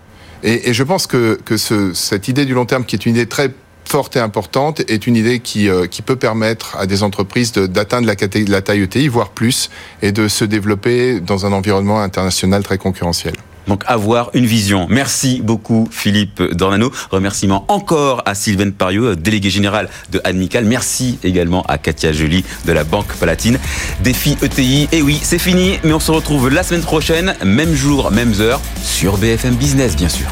Et, 0.42 0.70
et 0.70 0.72
je 0.72 0.82
pense 0.82 1.06
que, 1.06 1.38
que 1.44 1.58
ce, 1.58 1.92
cette 1.92 2.26
idée 2.26 2.46
du 2.46 2.54
long 2.54 2.64
terme, 2.64 2.86
qui 2.86 2.96
est 2.96 3.04
une 3.04 3.14
idée 3.14 3.26
très 3.26 3.50
forte 3.90 4.14
et 4.14 4.20
importante 4.20 4.82
est 4.88 5.08
une 5.08 5.16
idée 5.16 5.40
qui, 5.40 5.68
euh, 5.68 5.88
qui 5.88 6.02
peut 6.02 6.14
permettre 6.14 6.76
à 6.76 6.86
des 6.86 7.02
entreprises 7.02 7.50
d'atteindre 7.52 8.06
la, 8.06 8.14
la 8.46 8.62
taille 8.62 8.82
ETI, 8.82 9.08
voire 9.08 9.30
plus, 9.30 9.68
et 10.00 10.12
de 10.12 10.28
se 10.28 10.44
développer 10.44 11.18
dans 11.18 11.44
un 11.44 11.52
environnement 11.52 12.00
international 12.00 12.62
très 12.62 12.78
concurrentiel. 12.78 13.34
Donc 13.66 13.82
avoir 13.88 14.30
une 14.34 14.46
vision. 14.46 14.86
Merci 14.88 15.40
beaucoup 15.42 15.88
Philippe 15.90 16.40
Dornano. 16.52 16.92
Remerciements 17.10 17.64
encore 17.66 18.22
à 18.26 18.36
Sylvain 18.36 18.70
Pariot, 18.70 19.16
délégué 19.16 19.50
général 19.50 19.88
de 20.12 20.20
Amical. 20.22 20.64
Merci 20.66 21.18
également 21.24 21.62
à 21.64 21.76
Katia 21.76 22.12
Joly 22.12 22.44
de 22.66 22.72
la 22.72 22.84
Banque 22.84 23.12
Palatine. 23.18 23.58
Défi 24.04 24.36
ETI, 24.40 24.88
et 24.92 25.02
oui, 25.02 25.18
c'est 25.20 25.40
fini, 25.40 25.80
mais 25.82 25.92
on 25.92 26.00
se 26.00 26.12
retrouve 26.12 26.48
la 26.48 26.62
semaine 26.62 26.82
prochaine, 26.82 27.34
même 27.44 27.74
jour, 27.74 28.12
même 28.12 28.34
heure, 28.40 28.60
sur 28.84 29.18
BFM 29.18 29.56
Business 29.56 29.96
bien 29.96 30.08
sûr. 30.08 30.28